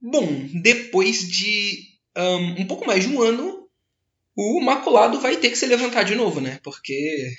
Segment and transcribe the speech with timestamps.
[0.00, 0.26] Bom,
[0.62, 3.68] depois de um, um pouco mais de um ano,
[4.36, 6.60] o Maculado vai ter que se levantar de novo, né?
[6.62, 7.32] Porque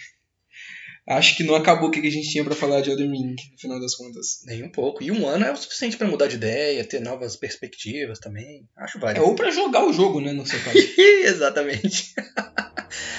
[1.07, 3.57] acho que não acabou o que a gente tinha para falar de Elden Ring, no
[3.57, 4.41] final das contas.
[4.45, 5.01] Nem um pouco.
[5.01, 8.67] E um ano é o suficiente para mudar de ideia, ter novas perspectivas também.
[8.77, 9.23] Acho válido.
[9.23, 10.77] É, ou para jogar o jogo, né, no seu caso.
[11.23, 12.13] Exatamente.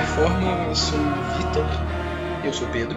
[0.00, 1.66] forma, eu sou o Vitor.
[2.42, 2.96] Eu sou o Pedro.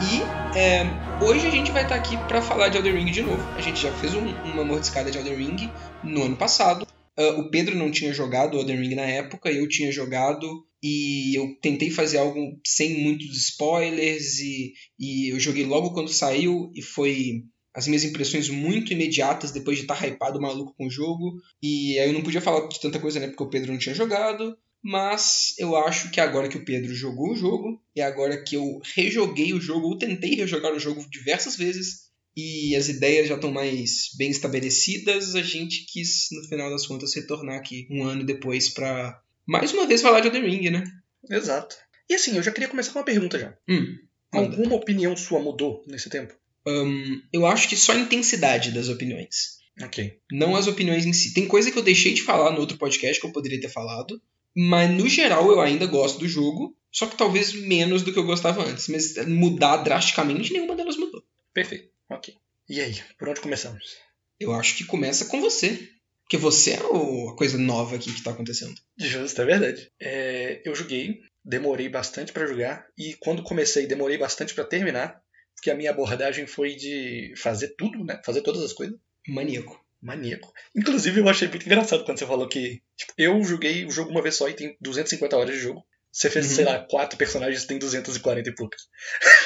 [0.00, 0.86] E é,
[1.22, 3.42] hoje a gente vai estar aqui para falar de Elden Ring de novo.
[3.56, 5.70] A gente já fez um, uma mordiscada de Elden Ring
[6.02, 6.86] no ano passado.
[7.18, 11.54] Uh, o Pedro não tinha jogado Elden Ring na época, eu tinha jogado e eu
[11.60, 17.42] tentei fazer algo sem muitos spoilers e, e eu joguei logo quando saiu e foi
[17.74, 21.34] as minhas impressões muito imediatas depois de estar hypado maluco com o jogo.
[21.62, 23.26] E aí eu não podia falar de tanta coisa, né?
[23.26, 27.32] Porque o Pedro não tinha jogado mas eu acho que agora que o Pedro jogou
[27.32, 31.56] o jogo, e agora que eu rejoguei o jogo, ou tentei rejogar o jogo diversas
[31.56, 36.86] vezes, e as ideias já estão mais bem estabelecidas, a gente quis, no final das
[36.86, 40.84] contas, retornar aqui um ano depois para mais uma vez falar de Elden Ring, né?
[41.30, 41.76] Exato.
[42.08, 43.56] E assim, eu já queria começar com uma pergunta já.
[43.68, 43.96] Hum,
[44.32, 46.34] Alguma opinião sua mudou nesse tempo?
[46.66, 49.56] Um, eu acho que só a intensidade das opiniões.
[49.82, 50.18] Ok.
[50.32, 51.32] Não as opiniões em si.
[51.32, 54.20] Tem coisa que eu deixei de falar no outro podcast que eu poderia ter falado,
[54.56, 58.24] mas no geral eu ainda gosto do jogo, só que talvez menos do que eu
[58.24, 58.88] gostava antes.
[58.88, 61.22] Mas mudar drasticamente, nenhuma delas mudou.
[61.52, 61.90] Perfeito.
[62.08, 62.34] Ok.
[62.66, 63.96] E aí, por onde começamos?
[64.40, 65.90] Eu acho que começa com você.
[66.22, 68.74] Porque você é a coisa nova aqui que tá acontecendo.
[68.98, 69.92] Justo, é verdade.
[70.00, 75.22] É, eu joguei, demorei bastante para jogar, e quando comecei, demorei bastante para terminar,
[75.54, 78.20] porque a minha abordagem foi de fazer tudo, né?
[78.24, 78.98] Fazer todas as coisas.
[79.28, 80.52] Maníaco maníaco.
[80.74, 84.22] Inclusive, eu achei muito engraçado quando você falou que tipo, eu joguei o jogo uma
[84.22, 85.84] vez só e tem 250 horas de jogo.
[86.16, 86.54] Você fez, uhum.
[86.54, 88.80] sei lá, quatro personagens e tem 240 e poucas.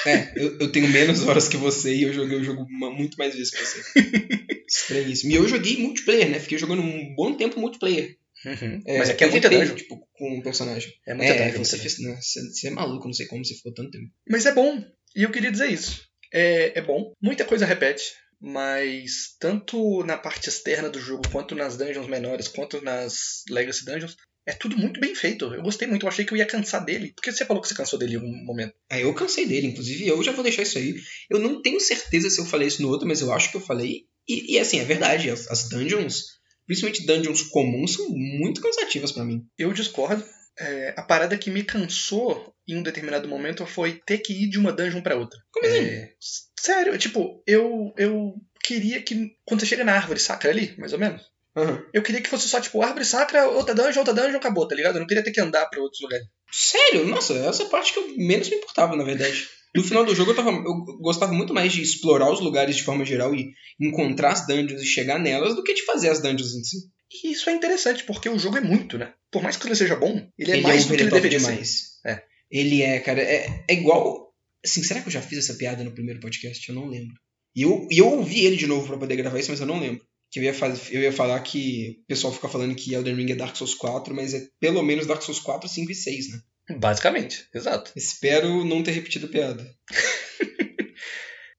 [0.07, 3.35] É, eu, eu, tenho menos horas que você e eu joguei o jogo muito mais
[3.35, 3.83] vezes que você.
[4.69, 5.33] Estranhíssimo.
[5.33, 6.39] E eu joguei multiplayer, né?
[6.39, 8.17] Fiquei jogando um bom tempo multiplayer.
[8.47, 8.81] Uhum.
[8.87, 9.75] É, Mas aqui é, é dungeon.
[9.75, 10.93] Tipo, com um personagem.
[11.05, 11.65] É muita é, dungeon.
[11.65, 12.17] Você, fez, né?
[12.21, 14.09] você, você é maluco, não sei como você ficou tanto tempo.
[14.29, 14.81] Mas é bom.
[15.17, 16.09] E eu queria dizer isso.
[16.33, 17.13] É, é bom.
[17.21, 22.83] Muita coisa repete mas tanto na parte externa do jogo, quanto nas dungeons menores, quanto
[22.83, 25.45] nas Legacy Dungeons, é tudo muito bem feito.
[25.53, 27.13] Eu gostei muito, eu achei que eu ia cansar dele.
[27.15, 28.75] Por que você falou que você cansou dele em algum momento?
[28.91, 30.95] É, eu cansei dele, inclusive eu já vou deixar isso aí.
[31.29, 33.61] Eu não tenho certeza se eu falei isso no outro, mas eu acho que eu
[33.61, 34.07] falei.
[34.27, 36.25] E, e assim, é verdade, as, as dungeons,
[36.67, 39.45] principalmente dungeons comuns, são muito cansativas para mim.
[39.59, 40.25] Eu discordo.
[40.61, 44.59] É, a parada que me cansou em um determinado momento foi ter que ir de
[44.59, 45.41] uma dungeon para outra.
[45.51, 45.79] Como assim?
[45.79, 46.13] É,
[46.55, 49.35] sério, tipo, eu, eu queria que.
[49.45, 51.23] Quando você chega na árvore sacra ali, mais ou menos.
[51.57, 51.83] Uhum.
[51.93, 54.97] Eu queria que fosse só, tipo, árvore sacra, outra dungeon, outra dungeon, acabou, tá ligado?
[54.97, 56.27] Eu não queria ter que andar pra outros lugares.
[56.53, 57.07] Sério?
[57.07, 59.49] Nossa, essa parte que eu menos me importava, na verdade.
[59.75, 62.83] No final do jogo eu, tava, eu gostava muito mais de explorar os lugares de
[62.83, 66.55] forma geral e encontrar as dungeons e chegar nelas do que de fazer as dungeons
[66.55, 66.77] em si.
[67.11, 69.13] E isso é interessante, porque o jogo é muito, né?
[69.31, 71.39] Por mais que ele seja bom, ele é ele mais é do que ele deveria
[71.39, 71.99] demais.
[72.03, 72.09] ser.
[72.09, 72.23] É.
[72.51, 74.33] Ele é, cara, é, é igual.
[74.65, 76.69] Assim, será que eu já fiz essa piada no primeiro podcast?
[76.69, 77.15] Eu não lembro.
[77.55, 79.81] E eu, e eu ouvi ele de novo para poder gravar isso, mas eu não
[79.81, 80.05] lembro.
[80.31, 83.33] Que eu ia, faz, eu ia falar que o pessoal fica falando que Elden Ring
[83.33, 86.41] é Dark Souls 4, mas é pelo menos Dark Souls 4, 5 e 6, né?
[86.79, 87.91] Basicamente, exato.
[87.97, 89.69] Espero não ter repetido a piada.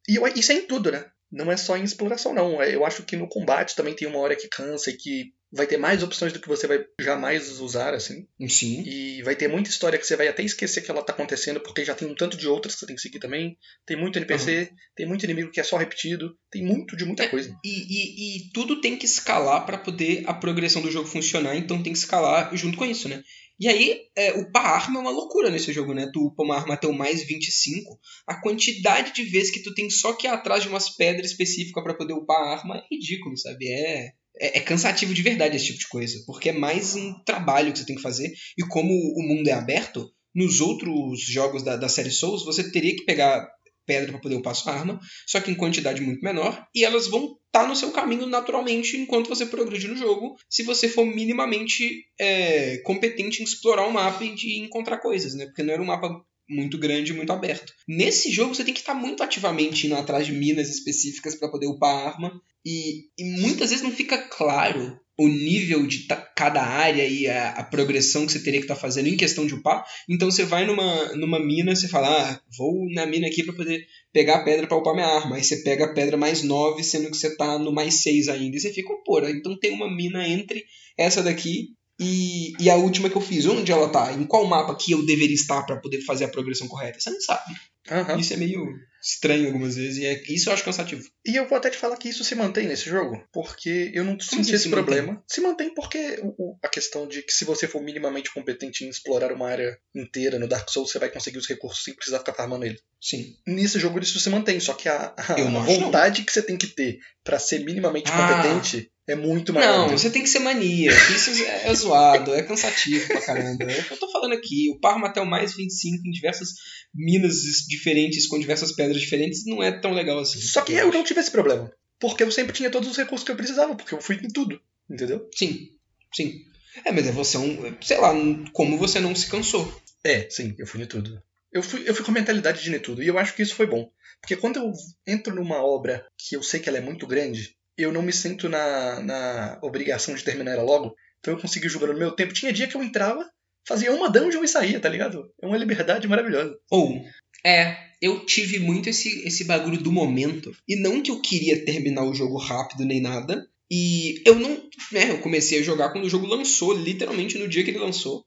[0.08, 1.06] e isso é em tudo, né?
[1.30, 2.64] Não é só em exploração, não.
[2.64, 5.78] Eu acho que no combate também tem uma hora que cansa e que vai ter
[5.78, 8.26] mais opções do que você vai jamais usar, assim.
[8.48, 8.84] Sim.
[8.86, 11.84] E vai ter muita história que você vai até esquecer que ela tá acontecendo, porque
[11.84, 13.58] já tem um tanto de outras que você tem que seguir também.
[13.86, 14.78] Tem muito NPC, uhum.
[14.96, 17.54] tem muito inimigo que é só repetido, tem muito de muita é, coisa.
[17.64, 21.84] E, e, e, tudo tem que escalar para poder a progressão do jogo funcionar, então
[21.84, 23.22] tem que escalar junto com isso, né?
[23.60, 26.10] E aí, é, upar arma é uma loucura nesse jogo, né?
[26.12, 29.88] Tu upa uma arma até o mais 25, a quantidade de vezes que tu tem
[29.88, 33.38] só que ir atrás de umas pedras específicas para poder upar a arma é ridículo,
[33.38, 33.72] sabe?
[33.72, 37.72] É, é, é, cansativo de verdade esse tipo de coisa, porque é mais um trabalho
[37.72, 38.32] que você tem que fazer.
[38.58, 42.96] E como o mundo é aberto, nos outros jogos da, da série Souls, você teria
[42.96, 43.48] que pegar
[43.86, 47.24] pedra para poder upar sua arma, só que em quantidade muito menor, e elas vão
[47.24, 52.06] estar tá no seu caminho naturalmente enquanto você progride no jogo, se você for minimamente
[52.20, 55.46] é, competente em explorar o mapa e de encontrar coisas, né?
[55.46, 57.74] Porque não era um mapa muito grande, muito aberto.
[57.88, 61.68] Nesse jogo você tem que estar muito ativamente indo atrás de minas específicas para poder
[61.68, 67.06] upar a arma e, e, muitas vezes não fica claro o nível de cada área
[67.08, 69.86] e a, a, progressão que você teria que estar tá fazendo em questão de upar.
[70.10, 73.86] Então você vai numa, numa mina, você fala, ah, vou na mina aqui para poder
[74.12, 75.36] pegar a pedra para upar minha arma.
[75.36, 78.58] Aí você pega a pedra mais 9, sendo que você tá no mais 6 ainda.
[78.58, 80.64] E você fica, pô, então tem uma mina entre
[80.98, 81.70] essa daqui
[82.02, 83.46] e, e a última que eu fiz.
[83.46, 84.12] Onde ela tá?
[84.12, 87.00] Em qual mapa que eu deveria estar para poder fazer a progressão correta?
[87.00, 87.54] Você não sabe.
[87.90, 88.20] Uhum.
[88.20, 88.66] Isso é meio
[89.02, 91.04] estranho algumas vezes e é, isso eu acho cansativo.
[91.26, 94.12] E eu vou até te falar que isso se mantém nesse jogo, porque eu não
[94.12, 95.14] Como senti esse se problema.
[95.14, 95.24] Mantém?
[95.28, 99.32] Se mantém porque o, a questão de que se você for minimamente competente em explorar
[99.32, 102.66] uma área inteira no Dark Souls, você vai conseguir os recursos sem precisar ficar farmando
[102.66, 102.80] ele.
[103.00, 103.36] Sim.
[103.48, 107.00] Nesse jogo isso se mantém, só que a, a, vontade que você tem que ter
[107.24, 108.18] para ser minimamente ah.
[108.18, 109.90] competente é muito maior.
[109.90, 110.92] Não, você tem que ser mania.
[110.92, 113.64] Isso é, é zoado, é cansativo pra caramba.
[113.72, 114.70] É o que eu tô falando aqui.
[114.70, 116.50] O Parmatel mais 25 em diversas
[116.94, 120.40] minas diferentes, com diversas pedras diferentes, não é tão legal assim.
[120.40, 121.72] Só que eu, eu não tive esse problema.
[122.00, 124.60] Porque eu sempre tinha todos os recursos que eu precisava, porque eu fui em tudo.
[124.90, 125.30] Entendeu?
[125.36, 125.70] Sim,
[126.14, 126.42] sim.
[126.84, 127.76] É, mas é você um.
[127.82, 128.14] Sei lá,
[128.54, 129.82] como você não se cansou.
[130.04, 131.22] É, sim, eu fui em tudo.
[131.52, 133.04] Eu fui, eu fui com a mentalidade de tudo.
[133.04, 133.92] E eu acho que isso foi bom.
[134.22, 134.72] Porque quando eu
[135.06, 138.50] entro numa obra que eu sei que ela é muito grande, eu não me sinto
[138.50, 140.96] na, na obrigação de terminar ela logo.
[141.20, 142.34] Então eu consegui jogar no meu tempo.
[142.34, 143.30] Tinha dia que eu entrava,
[143.68, 145.32] fazia uma dungeon e saía, tá ligado?
[145.42, 146.58] É uma liberdade maravilhosa.
[146.70, 147.02] Ou,
[147.46, 150.52] é, eu tive muito esse, esse bagulho do momento.
[150.68, 153.48] E não que eu queria terminar o jogo rápido nem nada.
[153.70, 154.70] E eu não.
[154.92, 158.26] Né, eu comecei a jogar quando o jogo lançou, literalmente no dia que ele lançou.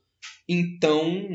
[0.49, 1.29] Então.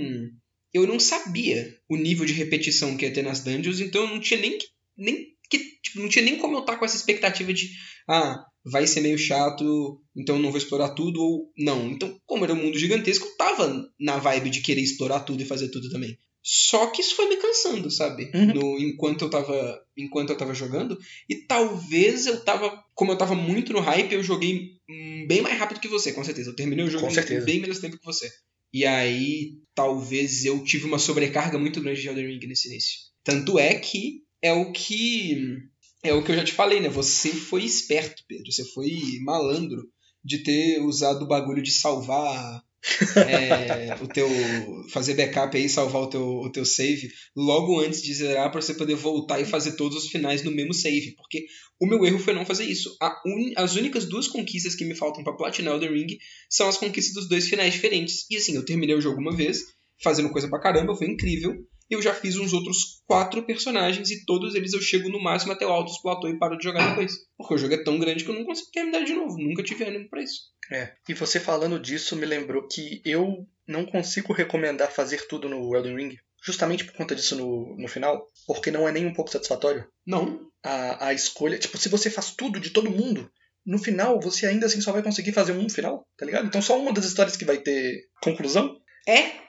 [0.72, 4.20] Eu não sabia o nível de repetição que ia ter nas dungeons, então eu não
[4.20, 4.56] tinha nem,
[4.96, 7.70] nem que tipo, não tinha nem como eu estar com essa expectativa de
[8.08, 11.90] ah, vai ser meio chato, então eu não vou explorar tudo, ou não.
[11.90, 15.46] Então, como era um mundo gigantesco, eu tava na vibe de querer explorar tudo e
[15.46, 16.18] fazer tudo também.
[16.42, 18.32] Só que isso foi me cansando, sabe?
[18.34, 18.54] Uhum.
[18.54, 20.98] No, enquanto, eu tava, enquanto eu tava jogando.
[21.28, 22.84] E talvez eu tava.
[22.96, 24.78] Como eu tava muito no hype, eu joguei
[25.28, 26.50] bem mais rápido que você, com certeza.
[26.50, 28.32] Eu terminei o jogo em bem menos tempo que você.
[28.74, 33.00] E aí, talvez eu tive uma sobrecarga muito grande de Elden Ring nesse início.
[33.24, 35.58] Tanto é que é o que
[36.04, 36.90] é o que eu já te falei, né?
[36.90, 38.52] Você foi esperto, Pedro.
[38.52, 38.92] Você foi
[39.22, 39.88] malandro
[40.24, 42.64] de ter usado o bagulho de salvar
[43.28, 44.30] é, o teu
[44.90, 48.74] fazer backup aí, salvar o teu, o teu save logo antes de zerar para você
[48.74, 51.46] poder voltar e fazer todos os finais no mesmo save, porque
[51.80, 52.96] o meu erro foi não fazer isso.
[53.26, 56.18] Un, as únicas duas conquistas que me faltam para platinar Elden Ring
[56.50, 58.26] são as conquistas dos dois finais diferentes.
[58.30, 59.60] E assim, eu terminei o jogo uma vez,
[60.02, 61.56] fazendo coisa pra caramba, foi incrível
[61.90, 65.66] eu já fiz uns outros quatro personagens e todos eles eu chego no máximo até
[65.66, 67.14] o alto dos platô e paro de jogar depois.
[67.36, 69.38] Porque o jogo é tão grande que eu não consigo terminar de novo.
[69.40, 70.42] Nunca tive ânimo pra isso.
[70.72, 70.94] É.
[71.08, 75.96] E você falando disso me lembrou que eu não consigo recomendar fazer tudo no Elden
[75.96, 76.16] Ring.
[76.46, 78.24] Justamente por conta disso no, no final.
[78.46, 79.88] Porque não é nem um pouco satisfatório.
[80.06, 80.48] Não.
[80.64, 81.58] A, a escolha.
[81.58, 83.32] Tipo, se você faz tudo de todo mundo,
[83.66, 86.46] no final você ainda assim só vai conseguir fazer um final, tá ligado?
[86.46, 88.78] Então só uma das histórias que vai ter conclusão.
[89.08, 89.49] É,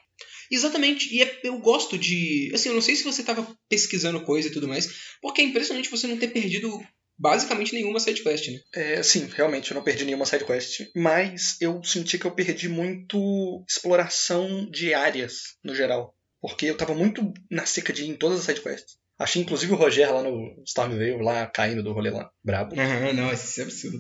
[0.51, 1.15] Exatamente.
[1.15, 2.51] E é, eu gosto de.
[2.55, 4.89] Assim, eu não sei se você estava pesquisando coisa e tudo mais,
[5.23, 6.81] porque é impressionante você não ter perdido
[7.19, 8.61] basicamente nenhuma sidequest, né?
[8.75, 13.63] É, sim, realmente, eu não perdi nenhuma sidequest, mas eu senti que eu perdi muito
[13.69, 16.15] exploração de áreas, no geral.
[16.41, 18.97] Porque eu tava muito na seca de ir em todas as sidequests.
[19.19, 22.75] Achei inclusive o Roger lá no Stormvale, lá caindo do rolê lá, brabo.
[22.81, 23.99] Aham, não, isso é absurdo.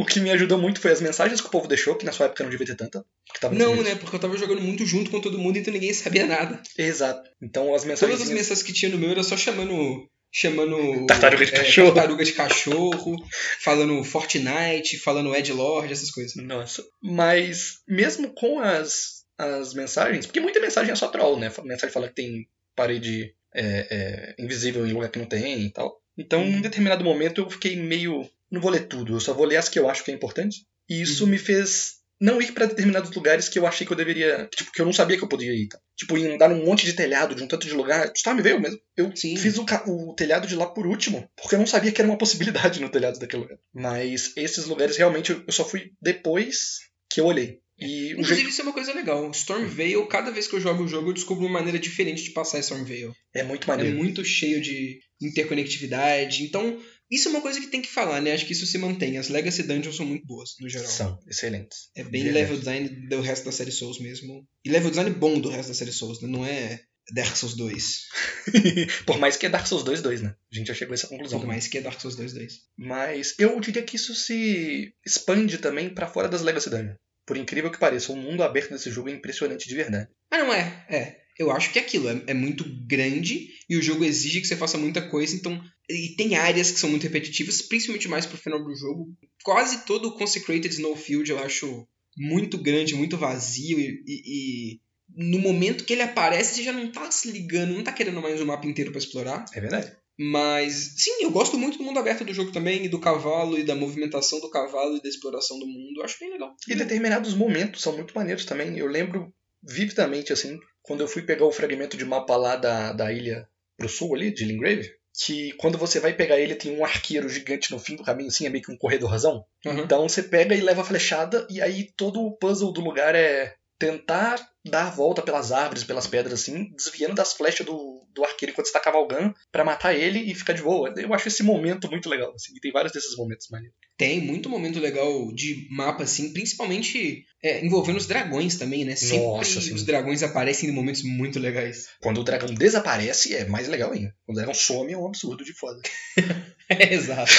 [0.00, 2.24] O que me ajudou muito foi as mensagens que o povo deixou, que na sua
[2.24, 3.04] época não devia ter tanta.
[3.52, 3.94] não, né?
[3.96, 6.62] Porque eu tava jogando muito junto com todo mundo, então ninguém sabia nada.
[6.78, 7.28] Exato.
[7.42, 8.18] Então as mensagens.
[8.18, 10.08] Todas as mensagens que tinha no meu era só chamando.
[10.32, 11.04] Chamando.
[11.04, 11.92] Tartaruga de é, cachorro.
[11.92, 13.16] Tartaruga de cachorro,
[13.62, 16.34] falando Fortnite, falando Ed Lord, essas coisas.
[16.36, 16.82] Nossa.
[17.02, 20.24] Mas, mesmo com as, as mensagens.
[20.24, 21.52] Porque muita mensagem é só troll, né?
[21.62, 26.00] Mensagem fala que tem parede é, é, invisível em lugar que não tem e tal.
[26.16, 29.56] Então, em determinado momento, eu fiquei meio não vou ler tudo, eu só vou ler
[29.56, 30.66] as que eu acho que é importante.
[30.88, 31.30] E isso uhum.
[31.30, 34.48] me fez não ir para determinados lugares que eu achei que eu deveria.
[34.54, 35.68] Tipo, que eu não sabia que eu podia ir.
[35.68, 35.78] Tá?
[35.96, 38.12] Tipo, em andar num monte de telhado, de um tanto de lugar.
[38.22, 38.78] Tá, me veio mesmo.
[38.96, 39.36] Eu Sim.
[39.36, 42.18] fiz o, o, telhado de lá por último, porque eu não sabia que era uma
[42.18, 43.58] possibilidade no telhado daquele lugar.
[43.72, 46.80] Mas esses lugares realmente eu só fui depois
[47.10, 47.58] que eu olhei.
[47.78, 48.50] E Inclusive, jeito...
[48.50, 49.30] isso é uma coisa legal.
[49.30, 52.58] Stormvale, cada vez que eu jogo o jogo, eu descubro uma maneira diferente de passar
[52.58, 53.12] Stormvale.
[53.34, 53.96] É muito maneiro.
[53.96, 56.44] É muito cheio de interconectividade.
[56.44, 56.78] Então,
[57.10, 58.32] isso é uma coisa que tem que falar, né?
[58.32, 59.18] Acho que isso se mantém.
[59.18, 60.88] As Legacy Dungeons são muito boas, no geral.
[60.88, 61.90] São, excelentes.
[61.96, 64.46] É bem level design do resto da série Souls mesmo.
[64.64, 66.28] E level design bom do resto da série Souls, né?
[66.28, 66.80] Não é
[67.12, 68.06] Dark Souls 2.
[69.06, 70.34] Por mais que é Dark Souls 2 2, né?
[70.52, 71.40] A gente já chegou a essa conclusão.
[71.40, 72.52] Por mais que é Dark Souls 2 2.
[72.78, 76.96] Mas eu diria que isso se expande também para fora das Legacy Dungeons.
[77.26, 80.08] Por incrível que pareça, o mundo aberto desse jogo é impressionante de verdade.
[80.30, 80.86] Ah, não é?
[80.88, 81.19] É.
[81.40, 84.54] eu acho que é aquilo, é, é, muito grande e o jogo exige que você
[84.54, 85.58] faça muita coisa, então.
[85.88, 89.08] E tem áreas que são muito repetitivas, principalmente mais pro final do jogo.
[89.42, 94.80] Quase todo o Consecrated Snowfield eu acho muito grande, muito vazio e, e, e
[95.16, 98.38] no momento que ele aparece, você já não tá se ligando, não tá querendo mais
[98.38, 99.46] o mapa inteiro para explorar.
[99.54, 99.96] É verdade.
[100.18, 103.64] Mas, sim, eu gosto muito do mundo aberto do jogo também, e do cavalo, e
[103.64, 106.00] da movimentação do cavalo, e da exploração do mundo.
[106.00, 106.54] Eu acho bem legal.
[106.68, 108.76] E determinados momentos são muito maneiros também.
[108.76, 109.32] Eu lembro
[109.62, 110.58] vividamente, assim,
[110.90, 114.34] quando eu fui pegar o fragmento de mapa lá da, da ilha pro sul ali,
[114.34, 118.02] de Lingrave, que quando você vai pegar ele tem um arqueiro gigante no fim do
[118.02, 119.44] caminho, assim, é meio que um corredorzão.
[119.64, 119.78] Uhum.
[119.78, 123.54] Então você pega e leva a flechada, e aí todo o puzzle do lugar é
[123.78, 128.52] tentar dar a volta pelas árvores, pelas pedras, assim, desviando das flechas do, do arqueiro
[128.52, 130.92] enquanto está cavalgando para matar ele e ficar de boa.
[130.96, 133.76] Eu acho esse momento muito legal, assim, e tem vários desses momentos maneiros.
[133.96, 138.96] Tem muito momento legal de mapa, assim, principalmente é, envolvendo os dragões também, né?
[138.96, 141.88] Sempre Nossa, os dragões aparecem em momentos muito legais.
[142.00, 144.14] Quando o dragão desaparece, é mais legal ainda.
[144.24, 145.80] Quando o dragão some, é um absurdo de foda.
[146.68, 147.30] é, exato.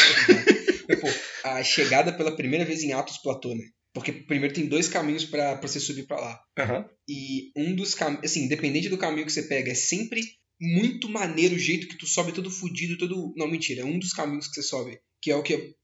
[0.99, 1.07] Pô,
[1.43, 3.63] a chegada pela primeira vez em Atos Platô, né?
[3.93, 6.39] Porque primeiro tem dois caminhos para você subir para lá.
[6.57, 6.85] Uhum.
[7.09, 10.21] E um dos caminhos, assim, independente do caminho que você pega, é sempre
[10.59, 13.33] muito maneiro o jeito que tu sobe todo fudido, todo.
[13.35, 14.99] Não, mentira, é um dos caminhos que você sobe.
[15.21, 15.75] Que é o que.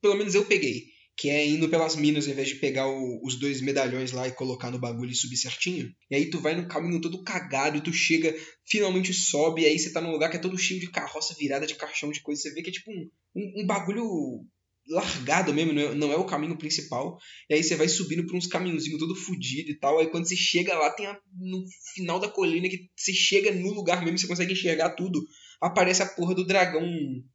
[0.00, 0.84] Pelo menos eu peguei.
[1.18, 4.32] Que é indo pelas minas ao invés de pegar o, os dois medalhões lá e
[4.32, 5.90] colocar no bagulho e subir certinho.
[6.10, 8.34] E aí tu vai no caminho todo cagado e tu chega,
[8.66, 11.66] finalmente sobe, e aí você tá num lugar que é todo cheio de carroça virada
[11.66, 12.40] de caixão de coisa.
[12.40, 14.46] Você vê que é tipo um, um, um bagulho
[14.90, 17.16] largado mesmo, não é, não é, o caminho principal.
[17.48, 19.98] E aí você vai subindo por uns caminhozinhos todo fodido e tal.
[19.98, 23.72] Aí quando você chega lá, tem a, no final da colina que você chega no
[23.72, 25.24] lugar mesmo, você consegue enxergar tudo.
[25.62, 26.86] Aparece a porra do dragão.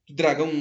[0.08, 0.52] Do dragão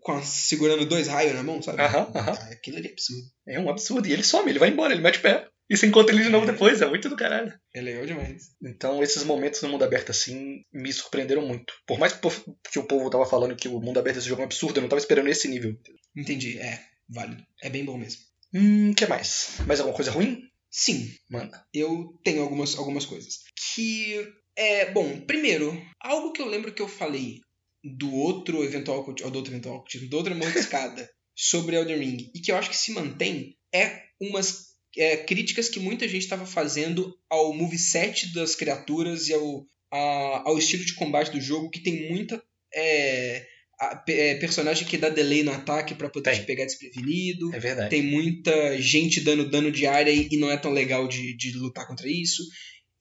[0.00, 1.82] com a, segurando dois raios na mão, sabe?
[1.82, 2.32] Aham, aham.
[2.32, 3.26] Ah, aquilo ali é absurdo.
[3.48, 4.06] É um absurdo.
[4.06, 5.48] E ele some, ele vai embora, ele mete pé.
[5.68, 6.52] E você encontra ele de novo é.
[6.52, 7.52] depois, é muito do caralho.
[7.74, 8.50] É legal demais.
[8.62, 11.74] Então, esses momentos no mundo aberto assim me surpreenderam muito.
[11.86, 14.46] Por mais que o povo tava falando que o mundo aberto desse jogo é um
[14.46, 15.76] absurdo, eu não tava esperando esse nível.
[16.16, 17.44] Entendi, é, válido.
[17.60, 18.22] É bem bom mesmo.
[18.54, 19.58] Hum, que mais?
[19.66, 20.42] Mais alguma coisa ruim?
[20.70, 21.14] Sim.
[21.28, 21.64] Manda.
[21.72, 23.40] Eu tenho algumas, algumas coisas.
[23.74, 24.26] Que.
[24.54, 27.40] É, bom, primeiro, algo que eu lembro que eu falei
[27.84, 28.98] do outro eventual.
[29.06, 29.84] Ou do outro eventual.
[30.08, 32.30] Do outro escada sobre Elden Ring.
[32.34, 36.46] E que eu acho que se mantém é umas é, críticas que muita gente estava
[36.46, 41.80] fazendo ao moveset das criaturas e ao, a, ao estilo de combate do jogo, que
[41.80, 42.42] tem muita
[42.72, 43.46] é,
[43.80, 46.40] a, é, personagem que dá delay no ataque para poder tem.
[46.40, 47.54] te pegar desprevenido.
[47.54, 47.90] É verdade.
[47.90, 51.52] Tem muita gente dando dano de área e, e não é tão legal de, de
[51.52, 52.42] lutar contra isso.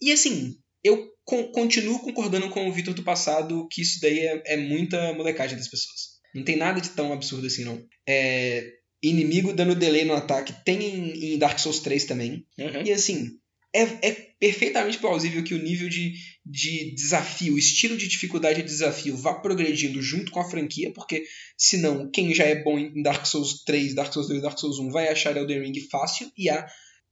[0.02, 4.44] E assim, eu con continuo concordando com o Vitor do passado que isso daí é,
[4.46, 6.16] é muita molecagem das pessoas.
[6.34, 7.82] Não tem nada de tão absurdo assim, não.
[8.08, 8.70] É,
[9.02, 12.46] inimigo dando delay no ataque tem em, em Dark Souls 3 também.
[12.60, 12.84] Uhum.
[12.86, 13.32] E assim,
[13.76, 16.14] é, é, perfeitamente plausível que o nível de,
[16.46, 21.24] de desafio, o estilo de dificuldade de desafio vá progredindo junto com a franquia, porque
[21.58, 24.90] senão quem já é bom em Dark Souls 3, Dark Souls 2, Dark Souls 1
[24.92, 26.66] vai achar Elden Ring fácil e a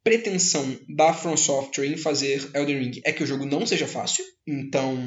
[0.03, 4.23] pretensão da From Software em fazer Elden Ring é que o jogo não seja fácil.
[4.47, 4.97] Então,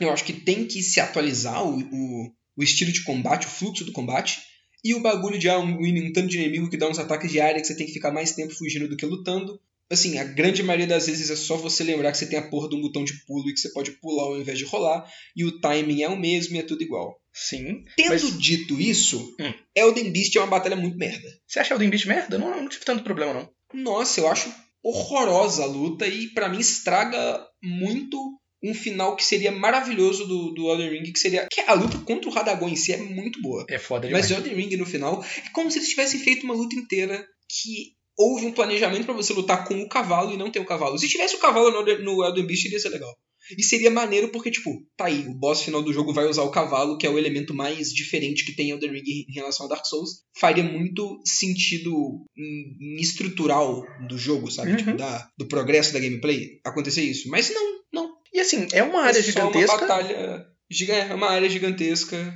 [0.00, 3.84] eu acho que tem que se atualizar o, o, o estilo de combate, o fluxo
[3.84, 4.40] do combate
[4.84, 7.40] e o bagulho de ah, um, um tanto de inimigo que dá uns ataques de
[7.40, 9.60] área que você tem que ficar mais tempo fugindo do que lutando.
[9.90, 12.68] Assim, a grande maioria das vezes é só você lembrar que você tem a porra
[12.68, 15.44] de um botão de pulo e que você pode pular ao invés de rolar, e
[15.44, 17.20] o timing é o mesmo e é tudo igual.
[17.32, 17.84] Sim.
[17.96, 18.38] Tendo mas...
[18.38, 19.54] dito isso, hum.
[19.74, 21.28] Elden Beast é uma batalha muito merda.
[21.46, 22.38] Você acha Elden Beast merda?
[22.38, 23.50] Não, não tive tanto problema, não.
[23.74, 24.52] Nossa, eu acho
[24.82, 28.18] horrorosa a luta e para mim estraga muito
[28.62, 31.46] um final que seria maravilhoso do, do Elden Ring, que seria.
[31.50, 33.66] Que a luta contra o Radagon em si é muito boa.
[33.68, 34.28] É foda demais.
[34.28, 37.26] Mas o Elden Ring no final é como se eles tivessem feito uma luta inteira
[37.48, 40.98] que houve um planejamento para você lutar com o cavalo e não ter o cavalo.
[40.98, 43.14] Se tivesse o cavalo no, no Elden Beast, iria ser legal.
[43.56, 46.50] E seria maneiro porque, tipo, tá aí, o boss final do jogo vai usar o
[46.50, 49.84] cavalo, que é o elemento mais diferente que tem Elden Ring em relação a Dark
[49.86, 50.24] Souls.
[50.36, 54.72] Faria muito sentido em, em estrutural do jogo, sabe?
[54.72, 54.76] Uhum.
[54.76, 57.28] Tipo, da, do progresso da gameplay acontecer isso.
[57.28, 58.10] Mas não, não.
[58.32, 59.76] E assim, é uma área é gigantesca.
[59.76, 60.46] Uma batalha.
[60.90, 62.34] É uma área gigantesca.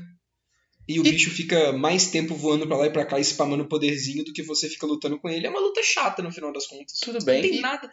[0.90, 1.12] E o e...
[1.12, 4.42] bicho fica mais tempo voando para lá e pra cá e spamando poderzinho do que
[4.42, 5.46] você fica lutando com ele.
[5.46, 6.98] É uma luta chata no final das contas.
[7.00, 7.42] Tudo bem.
[7.42, 7.60] Não tem e...
[7.60, 7.88] nada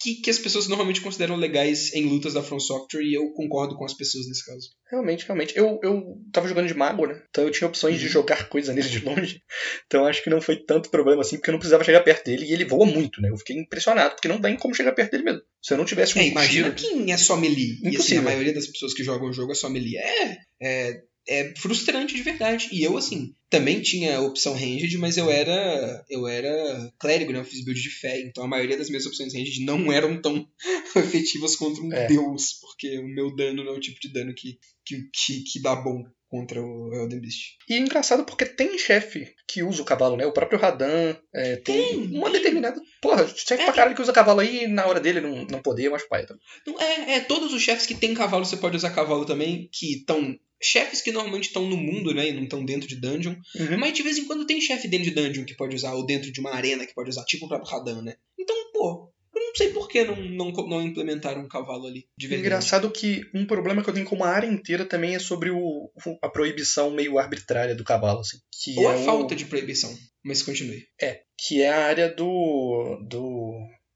[0.00, 3.76] que, que as pessoas normalmente consideram legais em lutas da From Software e eu concordo
[3.76, 4.70] com as pessoas nesse caso.
[4.88, 5.56] Realmente, realmente.
[5.56, 7.20] Eu, eu tava jogando de mago, né?
[7.28, 8.00] Então eu tinha opções uhum.
[8.00, 9.42] de jogar coisa nele de longe.
[9.86, 12.46] Então acho que não foi tanto problema assim, porque eu não precisava chegar perto dele
[12.46, 13.28] e ele voa muito, né?
[13.30, 15.42] Eu fiquei impressionado, porque não tem como chegar perto dele mesmo.
[15.60, 16.22] Se eu não tivesse um.
[16.22, 17.72] É, imagina quem é só melee.
[17.72, 17.92] Impossível.
[17.92, 19.96] E, assim, a maioria das pessoas que jogam o jogo é só melee.
[19.96, 20.38] É.
[20.62, 22.68] é é frustrante de verdade.
[22.72, 27.40] E eu, assim, também tinha opção ranged, mas eu era eu era clérigo, né?
[27.40, 30.46] Eu fiz build de fé, então a maioria das minhas opções ranged não eram tão
[30.96, 32.06] efetivas contra um É.
[32.06, 35.60] deus, porque o meu dano não é o tipo de dano que, que, que, que
[35.62, 37.52] dá bom contra o Elden Beast.
[37.68, 40.26] E é engraçado porque tem chefe que usa o cavalo, né?
[40.26, 41.16] O próprio Radan.
[41.32, 42.80] É, tem, Tem, uma determinada.
[43.00, 43.64] Porra, chefe É.
[43.64, 46.26] pra caralho que usa cavalo aí na hora dele não, não poder, eu acho paia.
[46.26, 46.42] também.
[46.62, 49.98] Então, é, é, todos os chefes que tem cavalo você pode usar cavalo também, que
[49.98, 50.36] estão.
[50.62, 52.28] Chefes que normalmente estão no mundo, né?
[52.28, 53.34] E não estão dentro de dungeon.
[53.54, 53.78] Uhum.
[53.78, 56.32] Mas de vez em quando tem chefe dentro de dungeon que pode usar, ou dentro
[56.32, 58.14] de uma arena que pode usar, tipo o próprio Radan, né?
[58.38, 62.26] Então, pô, eu não sei por que não, não, não implementaram um cavalo ali, de
[62.26, 62.46] verdade.
[62.46, 65.90] Engraçado que um problema que eu tenho com a área inteira também é sobre o,
[66.22, 68.38] a proibição meio arbitrária do cavalo, assim.
[68.62, 69.94] Que Ou é a o- falta de proibição.
[70.24, 70.86] Mas continue.
[71.00, 72.98] É, que é a área do.
[73.08, 73.52] do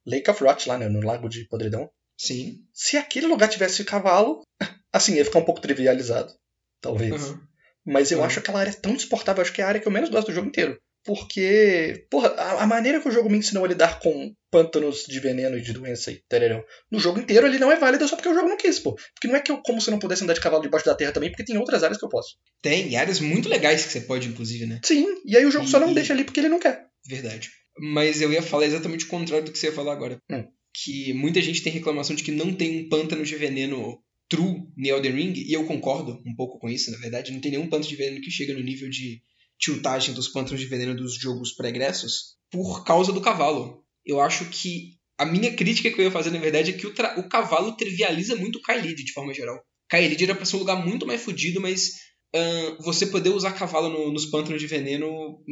[0.06, 0.88] Lake of Rot lá, né?
[0.88, 1.90] No Lago de Podridão.
[2.16, 2.58] Sim.
[2.72, 4.42] Se aquele lugar tivesse cavalo,
[4.92, 6.32] assim, ia ficar um pouco trivializado.
[6.80, 7.12] Talvez.
[7.12, 7.40] Aham.
[7.87, 8.25] Mas eu Uhum.
[8.25, 10.34] acho aquela área tão desportável, acho que é a área que eu menos gosto do
[10.34, 10.78] jogo inteiro.
[11.02, 15.18] Porque, porra, a, a maneira que o jogo me ensinou a lidar com pântanos de
[15.18, 18.28] veneno e de doença e tererão, no jogo inteiro ele não é válido só porque
[18.28, 18.92] o jogo não quis, pô.
[19.14, 20.94] Porque não é que eu, como se eu não pudesse andar de cavalo debaixo da
[20.94, 22.37] terra também, porque tem outras áreas que eu posso.
[22.62, 24.80] Tem, e áreas muito legais que você pode, inclusive, né?
[24.84, 26.87] Sim, e aí o jogo só não E- deixa ali porque ele não quer.
[27.08, 27.50] Verdade.
[27.78, 30.18] Mas eu ia falar exatamente o contrário do que você ia falar agora.
[30.30, 30.44] Hum.
[30.84, 33.99] Que muita gente tem reclamação de que não tem um pântano de veneno
[34.30, 37.32] true em Elden Ring, e eu concordo um pouco com isso, na verdade.
[37.32, 39.20] Não tem nenhum pântano de veneno que chega no nível de
[39.58, 43.84] tiltagem dos pântanos de veneno dos jogos pregressos por causa do cavalo.
[44.06, 46.94] Eu acho que a minha crítica que eu ia fazer, na verdade, é que o,
[47.18, 49.60] o cavalo trivializa muito o Kaelid, de forma geral.
[49.90, 51.96] Kaelid era pra ser um lugar muito mais fodido, mas
[52.34, 55.42] ahn, você poder usar cavalo no- nos pântanos de veneno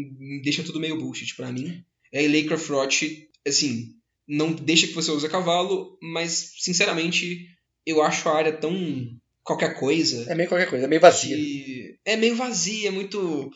[0.43, 1.83] deixa tudo meio bullshit pra mim.
[2.13, 3.89] É, e Lake of Rot, assim,
[4.27, 7.47] não deixa que você use cavalo, mas, sinceramente,
[7.87, 8.75] eu acho a área tão
[9.43, 10.31] qualquer coisa.
[10.31, 11.37] É meio qualquer coisa, é meio vazia.
[12.05, 13.51] é meio vazia, é muito.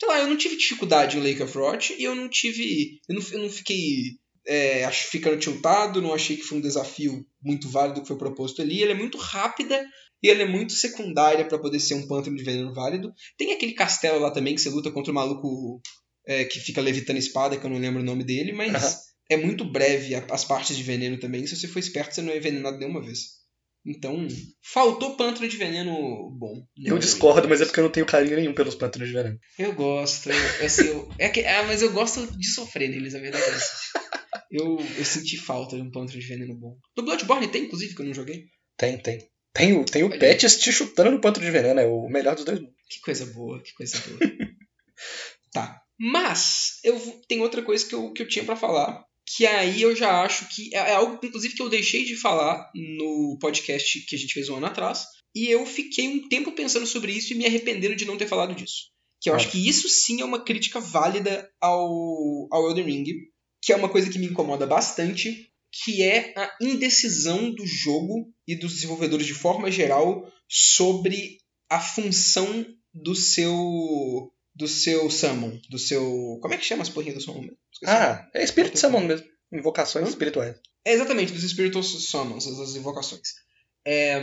[0.00, 3.00] Sei lá, eu não tive dificuldade em Lake of Rot e eu não tive.
[3.08, 7.68] Eu não, eu não fiquei é, ficando tiltado, não achei que foi um desafio muito
[7.68, 8.82] válido que foi proposto ali.
[8.82, 9.84] Ela é muito rápida
[10.22, 13.12] e ela é muito secundária pra poder ser um pântano de veneno válido.
[13.36, 15.80] Tem aquele castelo lá também que você luta contra o maluco
[16.26, 19.64] é, que fica levitando espada, que eu não lembro o nome dele, mas é muito
[19.64, 21.46] breve as partes de veneno também.
[21.46, 23.37] Se você for esperto, você não é envenenado nenhuma vez.
[23.90, 24.28] Então,
[24.62, 26.62] faltou pântano de veneno bom.
[26.76, 29.38] Eu discordo, mas é porque eu não tenho carinho nenhum pelos pântanos de veneno.
[29.58, 30.30] Eu gosto.
[30.30, 33.48] Eu, assim, eu- é que, ah, mas eu gosto de sofrer neles, a verdade é
[33.48, 33.72] essa.
[34.50, 36.76] Eu, eu senti falta de um pântano de veneno bom.
[36.96, 38.44] No Bloodborne tem, inclusive, que eu não joguei.
[38.76, 39.26] Tem, tem.
[39.54, 40.18] Tem o, tem o Olha.
[40.18, 42.76] Patches te chutando no pântano de veneno, é o melhor dos dois mundos.
[42.90, 44.18] Que coisa boa, que coisa boa.
[45.52, 45.80] tá.
[45.98, 49.02] Mas, eu tem outra coisa que eu, que eu tinha pra falar.
[49.36, 50.74] Que aí eu já acho que.
[50.74, 54.48] É é algo, inclusive, que eu deixei de falar no podcast que a gente fez
[54.48, 55.04] um ano atrás.
[55.34, 58.54] E eu fiquei um tempo pensando sobre isso e me arrependendo de não ter falado
[58.54, 58.90] disso.
[59.20, 59.52] Que eu acho Olha.
[59.52, 63.04] que isso sim é uma crítica válida ao, ao Elden Ring.
[63.62, 65.50] Que é uma coisa que me incomoda bastante.
[65.84, 71.38] Que é a indecisão do jogo e dos desenvolvedores de forma geral sobre
[71.68, 77.16] a função do seu do seu summon, do seu como é que chama as porrinhas
[77.18, 77.42] do summon?
[77.42, 77.56] mesmo?
[77.72, 77.92] Esqueci.
[77.92, 79.26] Ah, é Spirit Summon mesmo.
[79.52, 80.08] Invocações Hã?
[80.10, 80.56] espirituais.
[80.84, 83.28] é exatamente dos spiritual summons, as, as invocações.
[83.86, 84.20] É,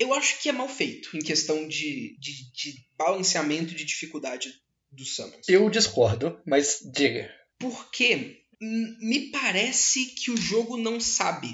[0.00, 4.52] eu acho que é mal feito em questão de, de, de balanceamento de dificuldade
[4.90, 5.46] dos summons.
[5.48, 7.30] Eu discordo, mas diga.
[7.58, 11.48] Porque me parece que o jogo não sabe.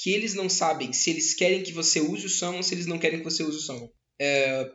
[0.00, 2.98] Que eles não sabem se eles querem que você use o summon, se eles não
[2.98, 3.90] querem que você use o summon.
[4.20, 4.70] É,